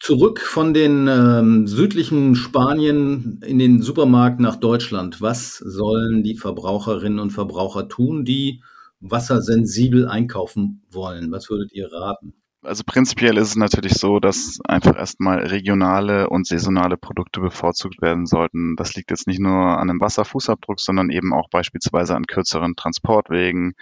zurück 0.00 0.40
von 0.40 0.74
den 0.74 1.06
ähm, 1.06 1.68
südlichen 1.68 2.34
Spanien 2.34 3.40
in 3.46 3.58
den 3.60 3.82
Supermarkt 3.82 4.40
nach 4.40 4.56
Deutschland. 4.56 5.20
Was 5.20 5.58
sollen 5.58 6.24
die 6.24 6.34
Verbraucherinnen 6.34 7.20
und 7.20 7.30
Verbraucher 7.30 7.88
tun, 7.88 8.24
die 8.24 8.62
wassersensibel 9.00 10.08
einkaufen 10.08 10.82
wollen? 10.90 11.30
Was 11.30 11.48
würdet 11.50 11.72
ihr 11.72 11.92
raten? 11.92 12.34
Also 12.62 12.82
prinzipiell 12.84 13.36
ist 13.36 13.50
es 13.50 13.56
natürlich 13.56 13.94
so, 13.94 14.18
dass 14.18 14.58
einfach 14.64 14.96
erstmal 14.96 15.46
regionale 15.46 16.28
und 16.28 16.46
saisonale 16.46 16.96
Produkte 16.96 17.40
bevorzugt 17.40 18.02
werden 18.02 18.26
sollten. 18.26 18.74
Das 18.74 18.94
liegt 18.94 19.10
jetzt 19.10 19.28
nicht 19.28 19.38
nur 19.38 19.52
an 19.54 19.90
einem 19.90 20.00
Wasserfußabdruck, 20.00 20.80
sondern 20.80 21.10
eben 21.10 21.32
auch 21.32 21.48
beispielsweise 21.50 22.16
an 22.16 22.26
kürzeren 22.26 22.74
Transportwegen 22.74 23.74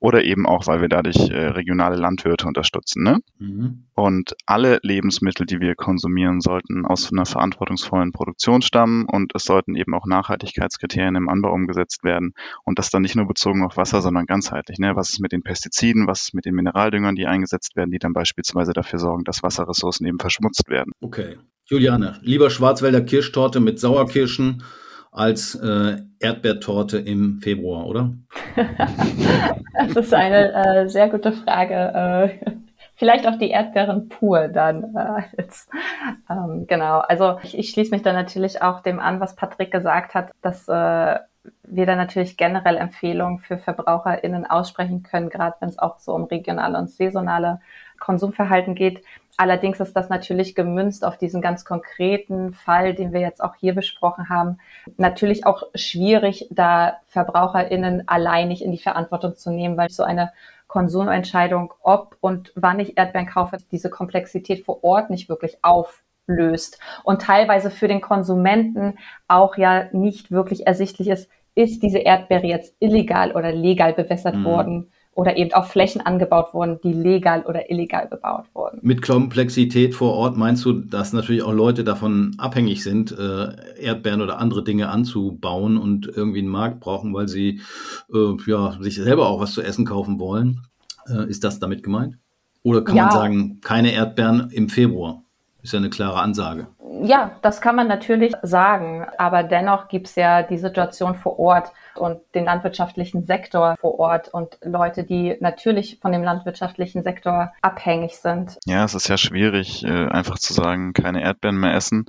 oder 0.00 0.24
eben 0.24 0.46
auch, 0.46 0.66
weil 0.66 0.80
wir 0.80 0.88
dadurch 0.88 1.28
äh, 1.30 1.48
regionale 1.48 1.96
Landwirte 1.96 2.46
unterstützen. 2.46 3.02
Ne? 3.02 3.18
Mhm. 3.38 3.86
Und 3.94 4.34
alle 4.46 4.78
Lebensmittel, 4.82 5.44
die 5.44 5.60
wir 5.60 5.74
konsumieren, 5.74 6.40
sollten 6.40 6.86
aus 6.86 7.12
einer 7.12 7.26
verantwortungsvollen 7.26 8.12
Produktion 8.12 8.62
stammen 8.62 9.06
und 9.06 9.32
es 9.34 9.44
sollten 9.44 9.74
eben 9.74 9.94
auch 9.94 10.06
Nachhaltigkeitskriterien 10.06 11.16
im 11.16 11.28
Anbau 11.28 11.52
umgesetzt 11.52 12.04
werden 12.04 12.32
und 12.64 12.78
das 12.78 12.90
dann 12.90 13.02
nicht 13.02 13.16
nur 13.16 13.26
bezogen 13.26 13.64
auf 13.64 13.76
Wasser, 13.76 14.00
sondern 14.00 14.26
ganzheitlich. 14.26 14.78
Ne? 14.78 14.94
Was 14.94 15.10
ist 15.10 15.20
mit 15.20 15.32
den 15.32 15.42
Pestiziden, 15.42 16.06
was 16.06 16.22
ist 16.22 16.34
mit 16.34 16.44
den 16.44 16.54
Mineraldüngern, 16.54 17.16
die 17.16 17.26
eingesetzt 17.26 17.74
werden, 17.74 17.90
die 17.90 17.98
dann 17.98 18.12
beispielsweise 18.12 18.72
dafür 18.72 19.00
sorgen, 19.00 19.24
dass 19.24 19.42
Wasserressourcen 19.42 20.06
eben 20.06 20.18
verschmutzt 20.20 20.68
werden. 20.68 20.92
Okay. 21.00 21.36
Juliane, 21.64 22.18
lieber 22.22 22.48
Schwarzwälder 22.48 23.02
Kirschtorte 23.02 23.60
mit 23.60 23.78
Sauerkirschen 23.78 24.62
als 25.10 25.54
äh, 25.54 25.98
Erdbeertorte 26.20 26.98
im 26.98 27.40
Februar, 27.40 27.86
oder? 27.86 28.12
das 29.74 29.96
ist 29.96 30.14
eine 30.14 30.52
äh, 30.52 30.88
sehr 30.88 31.08
gute 31.08 31.32
Frage. 31.32 31.74
Äh, 31.74 32.54
vielleicht 32.96 33.26
auch 33.26 33.38
die 33.38 33.50
Erdbeeren 33.50 34.08
pur 34.08 34.48
dann. 34.48 34.94
Äh, 34.94 35.22
jetzt, 35.36 35.70
ähm, 36.28 36.66
genau, 36.66 36.98
also 36.98 37.38
ich, 37.42 37.56
ich 37.56 37.70
schließe 37.70 37.90
mich 37.90 38.02
dann 38.02 38.14
natürlich 38.14 38.60
auch 38.62 38.80
dem 38.80 39.00
an, 39.00 39.20
was 39.20 39.36
Patrick 39.36 39.70
gesagt 39.70 40.14
hat, 40.14 40.30
dass 40.42 40.68
äh, 40.68 41.18
wir 41.62 41.86
da 41.86 41.96
natürlich 41.96 42.36
generell 42.36 42.76
Empfehlungen 42.76 43.38
für 43.38 43.58
VerbraucherInnen 43.58 44.46
aussprechen 44.46 45.02
können, 45.02 45.30
gerade 45.30 45.56
wenn 45.60 45.68
es 45.68 45.78
auch 45.78 45.98
so 45.98 46.14
um 46.14 46.24
regionale 46.24 46.78
und 46.78 46.90
saisonale 46.90 47.60
Konsumverhalten 47.98 48.74
geht. 48.74 49.02
Allerdings 49.36 49.78
ist 49.78 49.94
das 49.94 50.08
natürlich 50.08 50.56
gemünzt 50.56 51.04
auf 51.04 51.16
diesen 51.16 51.40
ganz 51.40 51.64
konkreten 51.64 52.54
Fall, 52.54 52.94
den 52.94 53.12
wir 53.12 53.20
jetzt 53.20 53.42
auch 53.42 53.54
hier 53.54 53.72
besprochen 53.72 54.28
haben. 54.28 54.58
Natürlich 54.96 55.46
auch 55.46 55.62
schwierig, 55.76 56.48
da 56.50 56.98
VerbraucherInnen 57.06 58.08
alleinig 58.08 58.64
in 58.64 58.72
die 58.72 58.78
Verantwortung 58.78 59.36
zu 59.36 59.50
nehmen, 59.50 59.76
weil 59.76 59.90
so 59.90 60.02
eine 60.02 60.32
Konsumentscheidung, 60.66 61.72
ob 61.80 62.16
und 62.20 62.52
wann 62.56 62.80
ich 62.80 62.98
Erdbeeren 62.98 63.28
kaufe, 63.28 63.58
diese 63.70 63.90
Komplexität 63.90 64.64
vor 64.64 64.82
Ort 64.82 65.08
nicht 65.08 65.28
wirklich 65.28 65.58
auflöst 65.62 66.80
und 67.04 67.22
teilweise 67.22 67.70
für 67.70 67.86
den 67.86 68.00
Konsumenten 68.00 68.98
auch 69.28 69.56
ja 69.56 69.84
nicht 69.92 70.32
wirklich 70.32 70.66
ersichtlich 70.66 71.08
ist, 71.08 71.30
ist 71.58 71.82
diese 71.82 71.98
Erdbeere 71.98 72.46
jetzt 72.46 72.74
illegal 72.78 73.32
oder 73.32 73.52
legal 73.52 73.92
bewässert 73.92 74.36
mhm. 74.36 74.44
worden 74.44 74.86
oder 75.12 75.36
eben 75.36 75.52
auf 75.52 75.66
Flächen 75.66 76.00
angebaut 76.00 76.54
wurden, 76.54 76.78
die 76.84 76.92
legal 76.92 77.42
oder 77.42 77.68
illegal 77.68 78.06
bebaut 78.06 78.44
wurden. 78.54 78.78
Mit 78.82 79.02
Komplexität 79.02 79.96
vor 79.96 80.14
Ort 80.14 80.36
meinst 80.36 80.64
du, 80.64 80.72
dass 80.74 81.12
natürlich 81.12 81.42
auch 81.42 81.52
Leute 81.52 81.82
davon 81.82 82.36
abhängig 82.38 82.84
sind, 82.84 83.10
äh, 83.10 83.82
Erdbeeren 83.82 84.22
oder 84.22 84.38
andere 84.38 84.62
Dinge 84.62 84.88
anzubauen 84.88 85.76
und 85.76 86.06
irgendwie 86.06 86.38
einen 86.38 86.48
Markt 86.48 86.78
brauchen, 86.78 87.12
weil 87.12 87.26
sie 87.26 87.60
äh, 88.14 88.36
ja, 88.46 88.78
sich 88.80 88.94
selber 88.94 89.28
auch 89.28 89.40
was 89.40 89.54
zu 89.54 89.62
essen 89.62 89.84
kaufen 89.84 90.20
wollen? 90.20 90.62
Äh, 91.08 91.28
ist 91.28 91.42
das 91.42 91.58
damit 91.58 91.82
gemeint? 91.82 92.16
Oder 92.62 92.82
kann 92.82 92.94
ja. 92.94 93.04
man 93.06 93.12
sagen, 93.12 93.60
keine 93.60 93.92
Erdbeeren 93.92 94.50
im 94.52 94.68
Februar? 94.68 95.24
Ist 95.62 95.72
ja 95.72 95.80
eine 95.80 95.90
klare 95.90 96.20
Ansage. 96.20 96.68
Ja, 97.02 97.38
das 97.42 97.60
kann 97.60 97.76
man 97.76 97.86
natürlich 97.86 98.32
sagen, 98.42 99.06
aber 99.18 99.42
dennoch 99.42 99.88
gibt 99.88 100.06
es 100.06 100.14
ja 100.14 100.42
die 100.42 100.58
Situation 100.58 101.14
vor 101.14 101.38
Ort 101.38 101.72
und 101.96 102.20
den 102.34 102.44
landwirtschaftlichen 102.44 103.24
Sektor 103.24 103.76
vor 103.78 103.98
Ort 103.98 104.28
und 104.28 104.58
Leute, 104.62 105.04
die 105.04 105.36
natürlich 105.40 105.98
von 106.00 106.12
dem 106.12 106.22
landwirtschaftlichen 106.22 107.02
Sektor 107.02 107.52
abhängig 107.60 108.18
sind. 108.18 108.58
Ja, 108.64 108.84
es 108.84 108.94
ist 108.94 109.08
ja 109.08 109.16
schwierig, 109.16 109.84
äh, 109.84 110.08
einfach 110.08 110.38
zu 110.38 110.52
sagen, 110.52 110.92
keine 110.92 111.22
Erdbeeren 111.22 111.58
mehr 111.58 111.74
essen. 111.74 112.06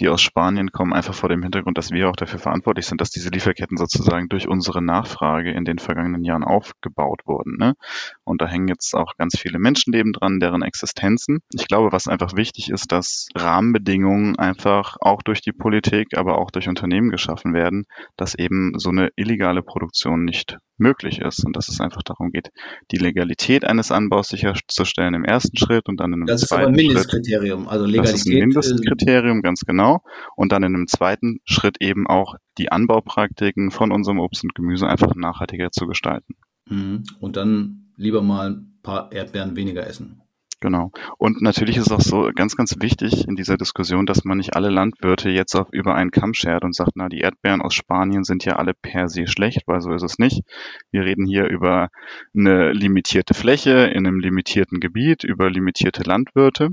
Die 0.00 0.08
aus 0.08 0.20
Spanien 0.20 0.72
kommen 0.72 0.92
einfach 0.92 1.14
vor 1.14 1.28
dem 1.28 1.42
Hintergrund, 1.42 1.78
dass 1.78 1.90
wir 1.90 2.08
auch 2.10 2.16
dafür 2.16 2.38
verantwortlich 2.38 2.86
sind, 2.86 3.00
dass 3.00 3.10
diese 3.10 3.30
Lieferketten 3.30 3.76
sozusagen 3.76 4.28
durch 4.28 4.48
unsere 4.48 4.82
Nachfrage 4.82 5.52
in 5.52 5.64
den 5.64 5.78
vergangenen 5.78 6.24
Jahren 6.24 6.44
aufgebaut 6.44 7.22
wurden. 7.24 7.56
Ne? 7.58 7.74
Und 8.24 8.42
da 8.42 8.46
hängen 8.46 8.68
jetzt 8.68 8.94
auch 8.94 9.16
ganz 9.16 9.38
viele 9.38 9.58
Menschenleben 9.58 10.12
dran, 10.12 10.40
deren 10.40 10.62
Existenzen. 10.62 11.38
Ich 11.52 11.66
glaube, 11.66 11.92
was 11.92 12.08
einfach 12.08 12.34
wichtig 12.34 12.70
ist, 12.70 12.92
dass 12.92 13.28
Rahmenbedingungen 13.34 14.17
einfach 14.38 14.96
auch 15.00 15.22
durch 15.22 15.40
die 15.40 15.52
Politik, 15.52 16.16
aber 16.16 16.38
auch 16.38 16.50
durch 16.50 16.68
Unternehmen 16.68 17.10
geschaffen 17.10 17.54
werden, 17.54 17.86
dass 18.16 18.34
eben 18.34 18.72
so 18.76 18.90
eine 18.90 19.10
illegale 19.16 19.62
Produktion 19.62 20.24
nicht 20.24 20.58
möglich 20.78 21.20
ist 21.20 21.44
und 21.44 21.56
dass 21.56 21.68
es 21.68 21.80
einfach 21.80 22.02
darum 22.02 22.30
geht, 22.30 22.50
die 22.90 22.98
Legalität 22.98 23.64
eines 23.64 23.90
Anbaus 23.90 24.28
sicherzustellen 24.28 25.14
im 25.14 25.24
ersten 25.24 25.56
Schritt 25.56 25.88
und 25.88 25.98
dann 26.00 26.12
in 26.12 26.20
einem 26.20 26.26
das 26.26 26.42
zweiten 26.42 26.74
Schritt. 26.74 26.96
Das 26.96 27.02
ist 27.02 27.12
aber 27.12 27.16
ein 27.16 27.20
Mindestkriterium, 27.20 27.68
also 27.68 27.84
Legalität. 27.84 28.14
Das 28.14 28.20
ist 28.20 28.32
ein 28.32 28.38
Mindestkriterium, 28.38 29.42
ganz 29.42 29.60
genau. 29.66 30.02
Und 30.36 30.52
dann 30.52 30.62
in 30.62 30.74
einem 30.74 30.86
zweiten 30.86 31.40
Schritt 31.44 31.76
eben 31.80 32.06
auch 32.06 32.36
die 32.58 32.70
Anbaupraktiken 32.70 33.70
von 33.70 33.92
unserem 33.92 34.20
Obst 34.20 34.44
und 34.44 34.54
Gemüse 34.54 34.86
einfach 34.86 35.14
nachhaltiger 35.14 35.70
zu 35.70 35.86
gestalten. 35.86 36.34
Mhm. 36.68 37.04
Und 37.20 37.36
dann 37.36 37.92
lieber 37.96 38.22
mal 38.22 38.50
ein 38.50 38.78
paar 38.82 39.12
Erdbeeren 39.12 39.56
weniger 39.56 39.86
essen. 39.86 40.22
Genau. 40.60 40.90
Und 41.18 41.40
natürlich 41.40 41.76
ist 41.76 41.92
auch 41.92 42.00
so 42.00 42.30
ganz, 42.34 42.56
ganz 42.56 42.74
wichtig 42.80 43.28
in 43.28 43.36
dieser 43.36 43.56
Diskussion, 43.56 44.06
dass 44.06 44.24
man 44.24 44.38
nicht 44.38 44.56
alle 44.56 44.70
Landwirte 44.70 45.30
jetzt 45.30 45.54
auf 45.54 45.68
über 45.72 45.94
einen 45.94 46.10
Kamm 46.10 46.34
schert 46.34 46.64
und 46.64 46.74
sagt, 46.74 46.92
na, 46.96 47.08
die 47.08 47.20
Erdbeeren 47.20 47.62
aus 47.62 47.74
Spanien 47.74 48.24
sind 48.24 48.44
ja 48.44 48.56
alle 48.56 48.74
per 48.74 49.08
se 49.08 49.28
schlecht, 49.28 49.62
weil 49.66 49.80
so 49.80 49.92
ist 49.92 50.02
es 50.02 50.18
nicht. 50.18 50.42
Wir 50.90 51.04
reden 51.04 51.26
hier 51.26 51.44
über 51.44 51.90
eine 52.36 52.72
limitierte 52.72 53.34
Fläche 53.34 53.86
in 53.86 54.04
einem 54.04 54.18
limitierten 54.18 54.80
Gebiet, 54.80 55.22
über 55.22 55.48
limitierte 55.48 56.02
Landwirte. 56.02 56.70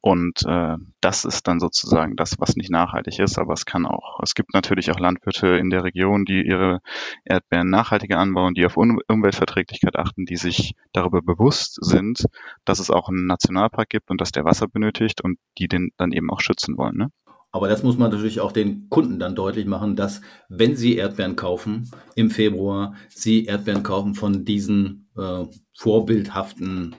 Und 0.00 0.44
äh, 0.46 0.76
das 1.00 1.24
ist 1.24 1.48
dann 1.48 1.60
sozusagen 1.60 2.16
das, 2.16 2.36
was 2.38 2.56
nicht 2.56 2.70
nachhaltig 2.70 3.18
ist, 3.18 3.38
aber 3.38 3.52
es 3.52 3.66
kann 3.66 3.86
auch. 3.86 4.20
Es 4.22 4.34
gibt 4.34 4.54
natürlich 4.54 4.90
auch 4.90 4.98
Landwirte 4.98 5.48
in 5.48 5.70
der 5.70 5.84
Region, 5.84 6.24
die 6.24 6.46
ihre 6.46 6.80
Erdbeeren 7.24 7.70
nachhaltiger 7.70 8.18
anbauen, 8.18 8.54
die 8.54 8.66
auf 8.66 8.76
um 8.76 9.00
Umweltverträglichkeit 9.08 9.96
achten, 9.96 10.24
die 10.24 10.36
sich 10.36 10.74
darüber 10.92 11.22
bewusst 11.22 11.78
sind, 11.80 12.24
dass 12.64 12.78
es 12.78 12.90
auch 12.90 13.08
einen 13.08 13.26
Nationalpark 13.26 13.88
gibt 13.88 14.10
und 14.10 14.20
dass 14.20 14.32
der 14.32 14.44
Wasser 14.44 14.68
benötigt 14.68 15.22
und 15.22 15.38
die 15.58 15.68
den 15.68 15.90
dann 15.96 16.12
eben 16.12 16.30
auch 16.30 16.40
schützen 16.40 16.76
wollen. 16.76 16.96
Ne? 16.96 17.10
Aber 17.58 17.66
das 17.66 17.82
muss 17.82 17.98
man 17.98 18.12
natürlich 18.12 18.40
auch 18.40 18.52
den 18.52 18.88
Kunden 18.88 19.18
dann 19.18 19.34
deutlich 19.34 19.66
machen, 19.66 19.96
dass 19.96 20.20
wenn 20.48 20.76
sie 20.76 20.94
Erdbeeren 20.94 21.34
kaufen 21.34 21.90
im 22.14 22.30
Februar, 22.30 22.94
sie 23.08 23.46
Erdbeeren 23.46 23.82
kaufen 23.82 24.14
von 24.14 24.44
diesen 24.44 25.08
äh, 25.18 25.44
vorbildhaften 25.76 26.94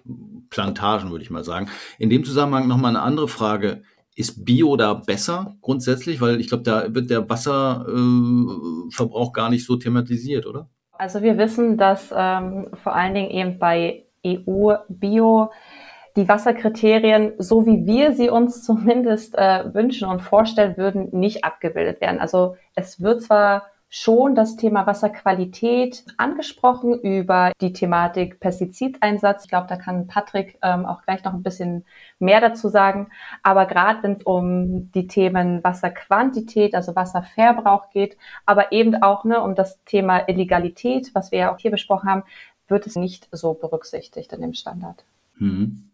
Plantagen, 0.50 1.12
würde 1.12 1.24
ich 1.24 1.30
mal 1.30 1.46
sagen. 1.46 1.70
In 1.98 2.10
dem 2.10 2.26
Zusammenhang 2.26 2.68
nochmal 2.68 2.94
eine 2.94 3.04
andere 3.04 3.30
Frage. 3.30 3.84
Ist 4.16 4.44
Bio 4.44 4.76
da 4.76 4.96
besser 4.96 5.56
grundsätzlich? 5.62 6.20
Weil 6.20 6.42
ich 6.42 6.50
glaube, 6.50 6.64
da 6.64 6.94
wird 6.94 7.10
der 7.10 7.30
Wasserverbrauch 7.30 9.30
äh, 9.30 9.34
gar 9.34 9.50
nicht 9.50 9.66
so 9.66 9.78
thematisiert, 9.78 10.46
oder? 10.46 10.70
Also 10.92 11.22
wir 11.22 11.38
wissen, 11.38 11.78
dass 11.78 12.14
ähm, 12.14 12.68
vor 12.84 12.94
allen 12.94 13.14
Dingen 13.14 13.32
eben 13.32 13.60
bei 13.60 14.04
EU-Bio 14.26 15.52
die 16.20 16.28
Wasserkriterien, 16.28 17.34
so 17.38 17.66
wie 17.66 17.86
wir 17.86 18.12
sie 18.14 18.30
uns 18.30 18.64
zumindest 18.66 19.38
äh, 19.38 19.74
wünschen 19.74 20.08
und 20.08 20.22
vorstellen 20.22 20.78
würden, 20.78 21.10
nicht 21.18 21.44
abgebildet 21.44 22.02
werden. 22.02 22.20
Also 22.20 22.58
es 22.76 23.02
wird 23.02 23.24
zwar 23.24 23.64
schon 23.92 24.36
das 24.36 24.56
Thema 24.56 24.86
Wasserqualität 24.86 26.06
angesprochen 26.18 27.00
über 27.00 27.52
die 27.60 27.74
Thematik 27.74 28.40
Pestizideinsatz. 28.40 29.46
Ich 29.46 29.50
glaube, 29.50 29.66
da 29.68 29.78
kann 29.78 30.06
Patrick 30.06 30.60
ähm, 30.62 30.86
auch 30.86 31.02
gleich 31.02 31.24
noch 31.24 31.34
ein 31.34 31.42
bisschen 31.42 31.86
mehr 32.20 32.40
dazu 32.40 32.70
sagen. 32.70 33.10
Aber 33.42 33.66
gerade 33.66 34.04
wenn 34.04 34.12
es 34.14 34.24
um 34.24 34.92
die 34.92 35.08
Themen 35.08 35.64
Wasserquantität, 35.64 36.76
also 36.76 36.96
Wasserverbrauch 36.96 37.90
geht, 37.90 38.16
aber 38.46 38.72
eben 38.72 39.02
auch 39.02 39.24
ne, 39.24 39.42
um 39.42 39.56
das 39.56 39.84
Thema 39.86 40.28
Illegalität, 40.28 41.10
was 41.16 41.32
wir 41.32 41.40
ja 41.40 41.54
auch 41.54 41.58
hier 41.58 41.72
besprochen 41.72 42.10
haben, 42.10 42.24
wird 42.68 42.86
es 42.86 42.96
nicht 42.96 43.28
so 43.32 43.56
berücksichtigt 43.56 44.32
in 44.34 44.42
dem 44.42 44.54
Standard. 44.54 45.04
Mhm. 45.40 45.89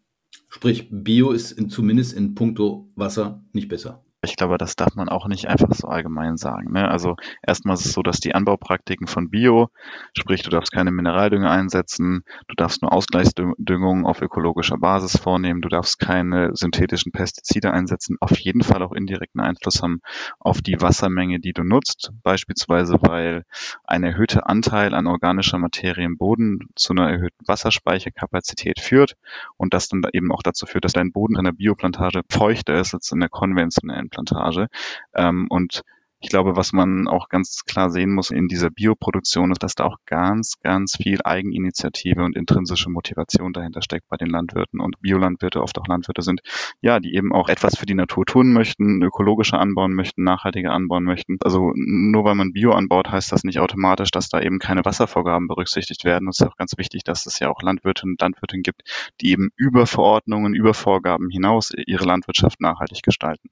Sprich, 0.56 0.88
Bio 0.90 1.32
ist 1.32 1.52
in, 1.52 1.70
zumindest 1.70 2.14
in 2.14 2.34
puncto 2.34 2.90
Wasser 2.96 3.44
nicht 3.52 3.68
besser. 3.68 4.05
Ich 4.26 4.36
glaube, 4.36 4.58
das 4.58 4.76
darf 4.76 4.96
man 4.96 5.08
auch 5.08 5.28
nicht 5.28 5.48
einfach 5.48 5.72
so 5.72 5.88
allgemein 5.88 6.38
sagen. 6.38 6.74
Ne? 6.74 6.88
Also 6.90 7.16
erstmal 7.46 7.76
ist 7.76 7.86
es 7.86 7.94
so, 7.94 8.02
dass 8.02 8.20
die 8.20 8.36
Anbaupraktiken 8.36 9.08
von 9.08 9.30
Bio, 9.30 9.70
sprich 10.18 10.42
du 10.42 10.50
darfst 10.50 10.72
keine 10.72 10.92
Mineraldünger 10.92 11.52
einsetzen, 11.52 12.24
du 12.48 12.56
darfst 12.56 12.82
nur 12.82 12.92
Ausgleichsdüngung 12.92 14.06
auf 14.06 14.22
ökologischer 14.22 14.78
Basis 14.78 15.18
vornehmen, 15.18 15.62
du 15.62 15.70
darfst 15.70 16.00
keine 16.00 16.50
synthetischen 16.54 17.12
Pestizide 17.12 17.72
einsetzen, 17.72 18.18
auf 18.20 18.38
jeden 18.40 18.64
Fall 18.64 18.82
auch 18.82 18.92
indirekten 18.92 19.42
Einfluss 19.42 19.82
haben 19.82 20.02
auf 20.40 20.62
die 20.62 20.82
Wassermenge, 20.82 21.40
die 21.40 21.54
du 21.54 21.64
nutzt, 21.64 22.12
beispielsweise 22.24 22.98
weil 23.02 23.44
ein 23.86 24.04
erhöhter 24.04 24.50
Anteil 24.50 24.94
an 24.94 25.08
organischer 25.08 25.60
Materie 25.60 26.06
im 26.06 26.18
Boden 26.18 26.70
zu 26.76 26.94
einer 26.94 27.10
erhöhten 27.10 27.48
Wasserspeicherkapazität 27.48 28.80
führt 28.80 29.16
und 29.58 29.74
das 29.74 29.88
dann 29.88 30.02
eben 30.14 30.32
auch 30.32 30.44
dazu 30.44 30.66
führt, 30.66 30.86
dass 30.86 30.94
dein 30.94 31.12
Boden 31.12 31.36
in 31.38 31.46
der 31.46 31.52
Bioplantage 31.52 32.22
feuchter 32.30 32.76
ist 32.76 32.94
als 32.94 33.12
in 33.12 33.20
der 33.20 33.30
konventionellen 33.30 34.10
Plantage. 34.16 34.68
Ähm, 35.14 35.48
und 35.50 35.84
ich 36.26 36.30
glaube, 36.30 36.56
was 36.56 36.74
man 36.74 37.08
auch 37.08 37.30
ganz 37.30 37.66
klar 37.66 37.92
sehen 37.92 38.12
muss 38.12 38.32
in 38.32 38.48
dieser 38.48 38.72
Bioproduktion 38.72 39.52
ist, 39.52 39.62
dass 39.62 39.76
da 39.76 39.84
auch 39.84 39.98
ganz, 40.08 40.56
ganz 40.60 40.96
viel 40.96 41.20
Eigeninitiative 41.24 42.24
und 42.24 42.36
intrinsische 42.36 42.90
Motivation 42.90 43.54
dahinter 43.54 43.84
steckt 43.84 44.08
bei 44.10 44.18
den 44.18 44.30
Landwirten 44.30 44.80
und 44.80 45.00
Biolandwirte 45.02 45.62
oft 45.62 45.78
auch 45.78 45.86
Landwirte 45.86 46.24
sind, 46.24 46.42
ja, 46.82 47.00
die 47.00 47.14
eben 47.14 47.32
auch 47.32 47.48
etwas 47.48 47.78
für 47.78 47.86
die 47.86 47.94
Natur 47.94 48.26
tun 48.26 48.54
möchten, 48.54 49.04
ökologischer 49.04 49.60
anbauen 49.60 49.94
möchten, 49.94 50.24
nachhaltiger 50.24 50.72
anbauen 50.72 51.04
möchten. 51.04 51.38
Also 51.44 51.74
nur 51.76 52.24
weil 52.24 52.36
man 52.36 52.54
Bio 52.54 52.72
anbaut, 52.72 53.12
heißt 53.12 53.32
das 53.32 53.44
nicht 53.44 53.60
automatisch, 53.60 54.10
dass 54.10 54.30
da 54.30 54.42
eben 54.42 54.58
keine 54.58 54.84
Wasservorgaben 54.84 55.48
berücksichtigt 55.48 56.06
werden. 56.06 56.28
Es 56.30 56.40
ist 56.40 56.48
auch 56.48 56.58
ganz 56.58 56.76
wichtig, 56.78 57.04
dass 57.04 57.28
es 57.28 57.38
ja 57.40 57.50
auch 57.52 57.62
Landwirtinnen 57.62 58.14
und 58.14 58.22
Landwirte 58.22 58.58
gibt, 58.58 58.82
die 59.22 59.30
eben 59.30 59.50
über 59.58 59.86
Verordnungen, 59.86 60.56
über 60.56 60.74
Vorgaben 60.74 61.30
hinaus 61.30 61.72
ihre 61.86 62.06
Landwirtschaft 62.06 62.62
nachhaltig 62.62 63.04
gestalten. 63.04 63.50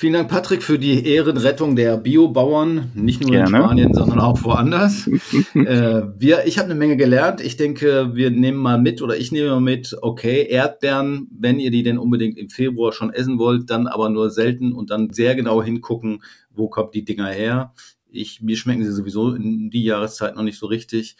Vielen 0.00 0.14
Dank, 0.14 0.30
Patrick, 0.30 0.62
für 0.62 0.78
die 0.78 1.06
Ehrenrettung 1.06 1.76
der 1.76 1.98
Biobauern, 1.98 2.90
nicht 2.94 3.20
nur 3.20 3.32
Gerne. 3.32 3.50
in 3.50 3.62
Spanien, 3.64 3.92
sondern 3.92 4.18
auch 4.18 4.42
woanders. 4.44 5.06
äh, 5.54 6.02
wir, 6.16 6.46
ich 6.46 6.56
habe 6.56 6.70
eine 6.70 6.74
Menge 6.74 6.96
gelernt. 6.96 7.42
Ich 7.42 7.58
denke, 7.58 8.12
wir 8.14 8.30
nehmen 8.30 8.56
mal 8.56 8.80
mit 8.80 9.02
oder 9.02 9.18
ich 9.18 9.30
nehme 9.30 9.50
mal 9.50 9.60
mit, 9.60 9.94
okay, 10.00 10.46
Erdbeeren, 10.48 11.28
wenn 11.38 11.60
ihr 11.60 11.70
die 11.70 11.82
denn 11.82 11.98
unbedingt 11.98 12.38
im 12.38 12.48
Februar 12.48 12.94
schon 12.94 13.12
essen 13.12 13.38
wollt, 13.38 13.68
dann 13.68 13.86
aber 13.86 14.08
nur 14.08 14.30
selten 14.30 14.72
und 14.72 14.88
dann 14.88 15.10
sehr 15.12 15.34
genau 15.34 15.62
hingucken, 15.62 16.22
wo 16.50 16.70
kommt 16.70 16.94
die 16.94 17.04
Dinger 17.04 17.28
her. 17.28 17.74
Ich, 18.10 18.40
mir 18.40 18.56
schmecken 18.56 18.82
sie 18.82 18.92
sowieso 18.92 19.34
in 19.34 19.68
die 19.68 19.84
Jahreszeit 19.84 20.34
noch 20.34 20.44
nicht 20.44 20.58
so 20.58 20.64
richtig. 20.64 21.18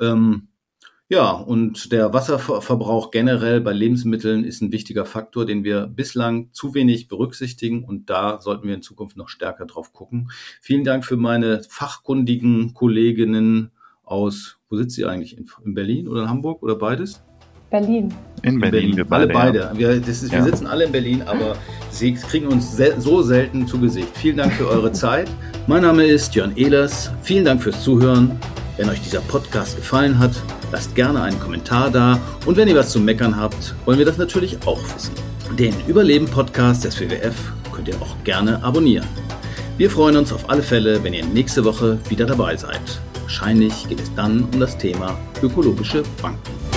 Ähm, 0.00 0.49
ja, 1.10 1.32
und 1.32 1.90
der 1.90 2.12
Wasserverbrauch 2.12 3.10
generell 3.10 3.60
bei 3.60 3.72
Lebensmitteln 3.72 4.44
ist 4.44 4.62
ein 4.62 4.70
wichtiger 4.70 5.04
Faktor, 5.04 5.44
den 5.44 5.64
wir 5.64 5.88
bislang 5.88 6.50
zu 6.52 6.72
wenig 6.72 7.08
berücksichtigen 7.08 7.82
und 7.82 8.08
da 8.08 8.40
sollten 8.40 8.68
wir 8.68 8.76
in 8.76 8.82
Zukunft 8.82 9.16
noch 9.16 9.28
stärker 9.28 9.66
drauf 9.66 9.92
gucken. 9.92 10.30
Vielen 10.60 10.84
Dank 10.84 11.04
für 11.04 11.16
meine 11.16 11.64
fachkundigen 11.68 12.74
Kolleginnen 12.74 13.72
aus, 14.04 14.58
wo 14.68 14.76
sitzt 14.76 14.94
sie 14.94 15.04
eigentlich? 15.04 15.36
In, 15.36 15.74
Berlin 15.74 16.06
oder 16.06 16.22
in 16.22 16.30
Hamburg 16.30 16.62
oder 16.62 16.76
beides? 16.76 17.20
Berlin. 17.70 18.14
In, 18.42 18.60
Berlin, 18.60 18.70
Berlin. 18.70 18.96
wir 18.96 19.04
beide. 19.04 19.24
Alle 19.24 19.32
beide. 19.32 19.58
Ja. 19.58 19.78
Wir, 19.78 19.90
ist, 20.06 20.22
ja. 20.30 20.38
wir, 20.38 20.44
sitzen 20.44 20.68
alle 20.68 20.84
in 20.84 20.92
Berlin, 20.92 21.22
aber 21.22 21.56
sie 21.90 22.14
kriegen 22.14 22.46
uns 22.46 22.76
so 22.98 23.22
selten 23.22 23.66
zu 23.66 23.80
Gesicht. 23.80 24.16
Vielen 24.16 24.36
Dank 24.36 24.52
für 24.52 24.68
eure 24.68 24.92
Zeit. 24.92 25.28
Mein 25.66 25.82
Name 25.82 26.04
ist 26.04 26.36
Jörn 26.36 26.56
Ehlers. 26.56 27.10
Vielen 27.24 27.44
Dank 27.44 27.64
fürs 27.64 27.82
Zuhören. 27.82 28.38
Wenn 28.80 28.88
euch 28.88 29.02
dieser 29.02 29.20
Podcast 29.20 29.76
gefallen 29.76 30.18
hat, 30.18 30.30
lasst 30.72 30.94
gerne 30.94 31.20
einen 31.20 31.38
Kommentar 31.38 31.90
da 31.90 32.18
und 32.46 32.56
wenn 32.56 32.66
ihr 32.66 32.74
was 32.74 32.88
zu 32.88 32.98
meckern 32.98 33.36
habt, 33.36 33.74
wollen 33.84 33.98
wir 33.98 34.06
das 34.06 34.16
natürlich 34.16 34.56
auch 34.64 34.82
wissen. 34.94 35.12
Den 35.58 35.74
Überleben-Podcast 35.86 36.84
des 36.84 36.98
WWF 36.98 37.34
könnt 37.74 37.88
ihr 37.88 38.00
auch 38.00 38.16
gerne 38.24 38.64
abonnieren. 38.64 39.06
Wir 39.76 39.90
freuen 39.90 40.16
uns 40.16 40.32
auf 40.32 40.48
alle 40.48 40.62
Fälle, 40.62 41.04
wenn 41.04 41.12
ihr 41.12 41.26
nächste 41.26 41.62
Woche 41.62 41.98
wieder 42.08 42.24
dabei 42.24 42.56
seid. 42.56 42.80
Wahrscheinlich 43.20 43.86
geht 43.86 44.00
es 44.00 44.14
dann 44.14 44.44
um 44.44 44.58
das 44.58 44.78
Thema 44.78 45.18
ökologische 45.42 46.02
Banken. 46.22 46.69